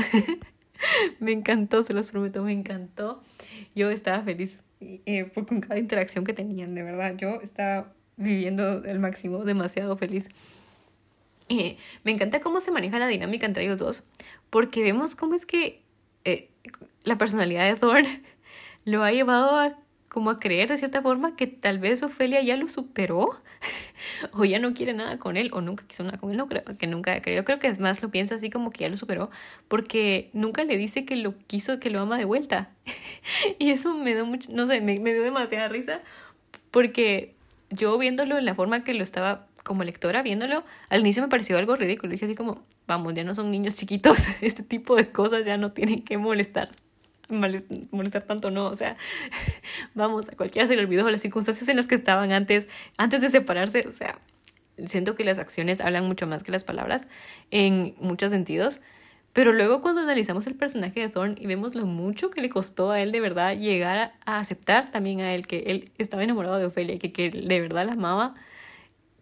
[1.19, 3.21] me encantó, se los prometo, me encantó.
[3.73, 7.15] Yo estaba feliz eh, por con cada interacción que tenían, de verdad.
[7.17, 10.29] Yo estaba viviendo el máximo, demasiado feliz.
[12.03, 14.03] Me encanta cómo se maneja la dinámica entre ellos dos,
[14.49, 15.81] porque vemos cómo es que
[16.25, 16.49] eh,
[17.03, 18.03] la personalidad de Thor
[18.85, 19.77] lo ha llevado a
[20.09, 23.41] como a creer de cierta forma que tal vez Ofelia ya lo superó
[24.31, 26.63] o ya no quiere nada con él o nunca quiso nada con él, no creo
[26.77, 29.31] que nunca creo, creo que más lo piensa así como que ya lo superó
[29.67, 32.69] porque nunca le dice que lo quiso, que lo ama de vuelta
[33.59, 36.01] y eso me mucho, no sé, me dio demasiada risa
[36.69, 37.32] porque
[37.75, 41.57] yo viéndolo en la forma que lo estaba como lectora viéndolo, al inicio me pareció
[41.57, 42.11] algo ridículo.
[42.11, 45.71] Dije así como, vamos, ya no son niños chiquitos, este tipo de cosas ya no
[45.71, 46.69] tienen que molestar
[47.29, 48.97] molestar tanto, no, o sea,
[49.95, 53.29] vamos, a cualquiera se le olvidó las circunstancias en las que estaban antes, antes de
[53.29, 54.19] separarse, o sea,
[54.85, 57.07] siento que las acciones hablan mucho más que las palabras
[57.49, 58.81] en muchos sentidos,
[59.33, 62.91] pero luego cuando analizamos el personaje de Thorn y vemos lo mucho que le costó
[62.91, 66.65] a él de verdad llegar a aceptar también a él que él estaba enamorado de
[66.65, 68.35] Ofelia que, que de verdad la amaba,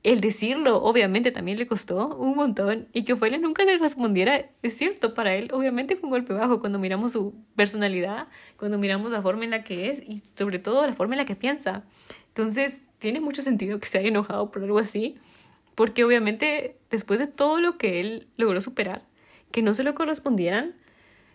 [0.03, 4.75] el decirlo obviamente también le costó un montón y que Ofelia nunca le respondiera, es
[4.75, 9.21] cierto, para él obviamente fue un golpe bajo cuando miramos su personalidad, cuando miramos la
[9.21, 11.83] forma en la que es y sobre todo la forma en la que piensa.
[12.29, 15.17] Entonces, tiene mucho sentido que se haya enojado por algo así,
[15.75, 19.03] porque obviamente después de todo lo que él logró superar,
[19.51, 20.73] que no se lo correspondieran,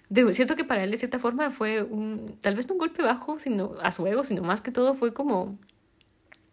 [0.08, 3.38] de cierto que para él de cierta forma fue un, tal vez un golpe bajo,
[3.38, 5.58] sino a su ego, sino más que todo fue como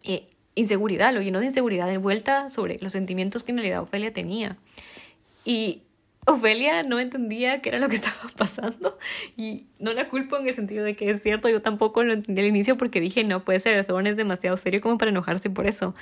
[0.02, 4.12] eh, inseguridad, lo llenó de inseguridad de vuelta sobre los sentimientos que en realidad Ofelia
[4.12, 4.56] tenía.
[5.44, 5.82] Y
[6.26, 8.98] Ofelia no entendía qué era lo que estaba pasando
[9.36, 12.40] y no la culpo en el sentido de que es cierto, yo tampoco lo entendí
[12.40, 15.66] al inicio porque dije, no puede ser, Thorne es demasiado serio como para enojarse por
[15.66, 15.94] eso.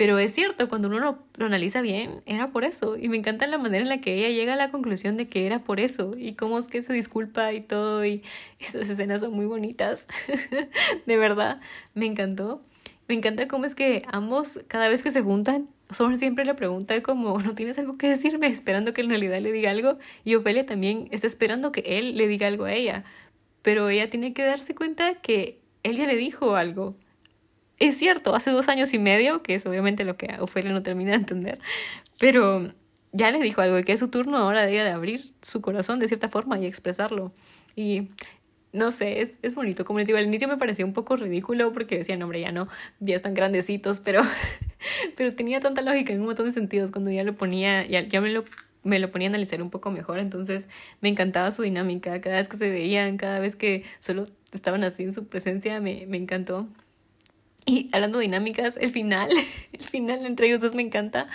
[0.00, 2.96] Pero es cierto, cuando uno lo, lo, analiza bien, era por eso.
[2.96, 5.44] Y me encanta la manera en la que ella llega a la conclusión de que
[5.44, 6.16] era por eso.
[6.16, 8.02] Y cómo es que se disculpa y todo.
[8.06, 8.22] Y
[8.60, 10.08] esas escenas son muy bonitas.
[11.06, 11.60] de verdad,
[11.92, 12.62] me encantó.
[13.08, 17.02] Me encanta cómo es que ambos, cada vez que se juntan, son siempre la pregunta
[17.02, 18.46] como, ¿no tienes algo que decirme?
[18.46, 19.98] Esperando que en realidad le diga algo.
[20.24, 23.04] Y Ofelia también está esperando que él le diga algo a ella.
[23.60, 26.96] Pero ella tiene que darse cuenta que él ya le dijo algo.
[27.80, 31.12] Es cierto, hace dos años y medio, que es obviamente lo que Ofelia no termina
[31.12, 31.58] de entender,
[32.18, 32.72] pero
[33.12, 35.98] ya le dijo algo y que es su turno ahora de de abrir su corazón
[35.98, 37.32] de cierta forma y expresarlo.
[37.74, 38.08] Y
[38.72, 39.84] no sé, es, es bonito.
[39.84, 42.68] Como les digo, al inicio me pareció un poco ridículo porque decían, hombre, ya no,
[43.00, 44.22] ya están grandecitos, pero,
[45.16, 48.20] pero tenía tanta lógica en un montón de sentidos cuando ya lo ponía, ya, ya
[48.20, 48.44] me lo
[48.82, 50.68] me lo ponía a analizar un poco mejor, entonces
[51.02, 55.02] me encantaba su dinámica, cada vez que se veían, cada vez que solo estaban así
[55.02, 56.66] en su presencia, me, me encantó.
[57.66, 59.30] Y hablando de dinámicas, el final,
[59.72, 61.28] el final entre ellos dos me encanta,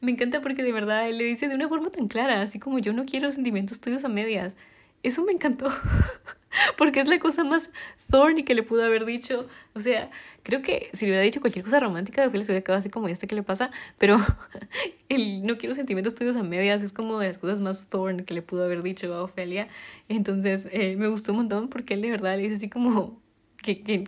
[0.00, 2.78] me encanta porque de verdad él le dice de una forma tan clara, así como
[2.78, 4.56] yo no quiero sentimientos tuyos a medias,
[5.02, 5.68] eso me encantó.
[6.78, 7.70] Porque es la cosa más
[8.10, 9.46] thorny que le pudo haber dicho.
[9.74, 10.10] O sea,
[10.42, 13.08] creo que si le hubiera dicho cualquier cosa romántica, que le hubiera quedado así como,
[13.08, 13.70] este que le pasa?
[13.98, 14.18] Pero
[15.08, 18.34] el no quiero sentimientos tuyos a medias es como de las cosas más thorn que
[18.34, 19.68] le pudo haber dicho a Ofelia.
[20.08, 23.20] Entonces, eh, me gustó un montón porque él de verdad le dice así como
[23.62, 24.04] que, que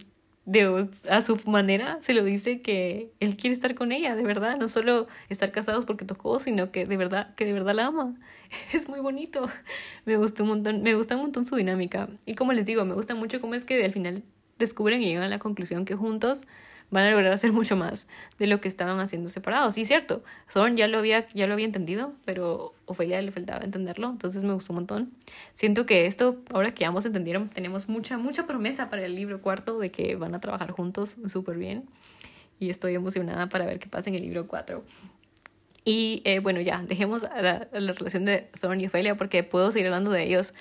[0.46, 4.56] de, a su manera se lo dice que él quiere estar con ella, de verdad,
[4.56, 8.14] no solo estar casados porque tocó, sino que de verdad, que de verdad la ama.
[8.72, 9.48] Es muy bonito.
[10.04, 12.08] Me gustó un montón, me gusta un montón su dinámica.
[12.26, 14.22] Y como les digo, me gusta mucho cómo es que al final
[14.58, 16.42] descubren y llegan a la conclusión que juntos
[16.90, 18.06] van a lograr hacer mucho más
[18.38, 19.76] de lo que estaban haciendo separados.
[19.78, 20.22] Y cierto,
[20.52, 24.52] Thorn ya lo había, ya lo había entendido, pero Ofelia le faltaba entenderlo, entonces me
[24.52, 25.12] gustó un montón.
[25.52, 29.78] Siento que esto, ahora que ambos entendieron, tenemos mucha, mucha promesa para el libro cuarto
[29.78, 31.84] de que van a trabajar juntos súper bien.
[32.58, 34.84] Y estoy emocionada para ver qué pasa en el libro cuatro.
[35.84, 39.86] Y eh, bueno, ya, dejemos la, la relación de Thorn y Ofelia porque puedo seguir
[39.86, 40.54] hablando de ellos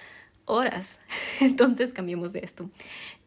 [0.45, 1.01] horas.
[1.39, 2.69] Entonces cambiemos de esto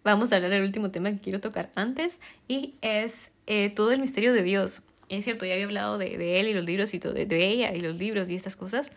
[0.09, 4.01] vamos a hablar del último tema que quiero tocar antes y es eh, todo el
[4.01, 4.83] misterio de Dios.
[5.09, 7.73] Es cierto, ya había hablado de, él y los libros y todo, de, de, ella
[7.75, 8.91] y los libros y estas cosas,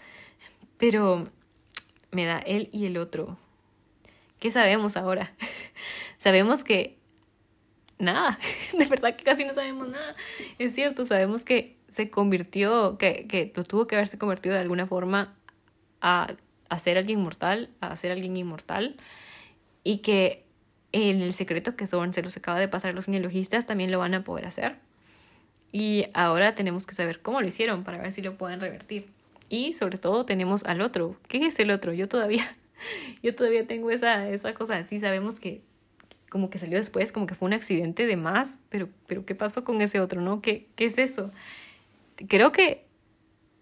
[0.77, 1.29] pero
[2.11, 3.37] me da él y el otro.
[4.39, 5.33] ¿Qué sabemos ahora?
[6.19, 6.97] sabemos que
[7.99, 8.39] nada,
[8.77, 10.15] de verdad que casi no sabemos nada.
[10.59, 15.35] Es cierto, sabemos que se convirtió, que, que tuvo que haberse convertido de alguna forma
[16.01, 16.33] a,
[16.69, 18.97] a ser alguien mortal, a ser alguien inmortal,
[19.83, 20.45] y que
[20.91, 23.99] en el secreto que Thorn se los acaba de pasar a los genealogistas también lo
[23.99, 24.75] van a poder hacer.
[25.71, 29.07] Y ahora tenemos que saber cómo lo hicieron para ver si lo pueden revertir.
[29.47, 31.15] Y sobre todo tenemos al otro.
[31.27, 31.93] ¿Qué es el otro?
[31.93, 32.57] Yo todavía,
[33.23, 34.83] yo todavía tengo esa, esa cosa.
[34.87, 35.61] Sí sabemos que
[36.29, 39.65] como que salió después, como que fue un accidente de más, pero, pero ¿qué pasó
[39.65, 40.21] con ese otro?
[40.21, 40.41] ¿No?
[40.41, 41.29] ¿Qué, qué es eso?
[42.29, 42.85] Creo que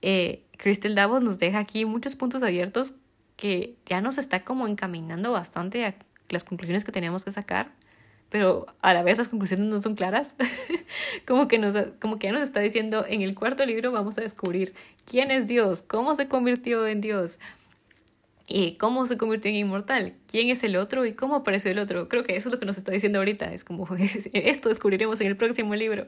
[0.04, 2.94] eh, Crystal Davos nos deja aquí muchos puntos abiertos
[3.38, 5.96] que ya nos está como encaminando bastante a
[6.30, 7.72] las conclusiones que tenemos que sacar,
[8.30, 10.36] pero a la vez las conclusiones no son claras.
[11.28, 14.22] como, que nos, como que ya nos está diciendo, en el cuarto libro vamos a
[14.22, 14.74] descubrir
[15.06, 17.40] quién es Dios, cómo se convirtió en Dios,
[18.50, 22.10] y cómo se convirtió en inmortal, quién es el otro y cómo apareció el otro.
[22.10, 23.88] Creo que eso es lo que nos está diciendo ahorita, es como
[24.34, 26.08] esto descubriremos en el próximo libro,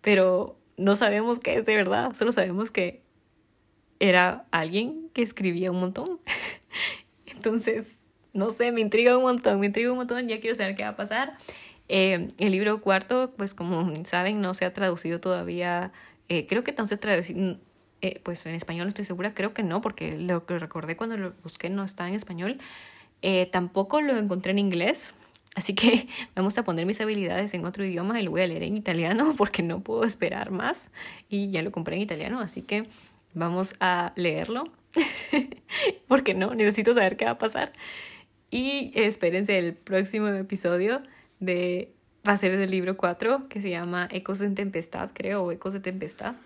[0.00, 3.02] pero no sabemos qué es de verdad, solo sabemos que
[4.00, 6.18] era alguien que escribía un montón.
[7.26, 7.86] Entonces,
[8.36, 10.90] no sé, me intriga un montón, me intriga un montón, ya quiero saber qué va
[10.90, 11.36] a pasar.
[11.88, 15.92] Eh, el libro cuarto, pues como saben, no se ha traducido todavía,
[16.28, 17.58] eh, creo que no se traducido,
[18.02, 21.16] eh, pues en español no estoy segura, creo que no, porque lo que recordé cuando
[21.16, 22.58] lo busqué no está en español.
[23.52, 25.14] tampoco lo encontré en inglés,
[25.54, 28.62] así que vamos a poner mis habilidades en otro idioma y lo voy a leer
[28.64, 30.90] en italiano porque no puedo esperar más
[31.28, 32.88] y ya lo compré en italiano, así que
[33.34, 34.64] vamos a leerlo
[36.08, 37.72] porque no, necesito saber qué va a pasar.
[38.56, 41.02] Y espérense el próximo episodio
[41.40, 41.92] de
[42.26, 45.74] va a ser del libro 4 que se llama Ecos en Tempestad, creo, o Ecos
[45.74, 46.36] de Tempestad.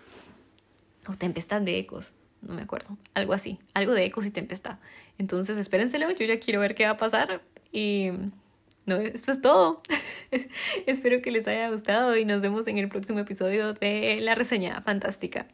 [1.07, 2.97] O Tempestad de Ecos, no me acuerdo.
[3.13, 4.77] Algo así, algo de Ecos y Tempestad.
[5.19, 7.43] Entonces espérenselo, yo ya quiero ver qué va a pasar.
[7.71, 8.09] Y
[8.85, 9.81] no, esto es todo.
[10.87, 14.81] Espero que les haya gustado y nos vemos en el próximo episodio de La Reseña
[14.81, 15.47] Fantástica.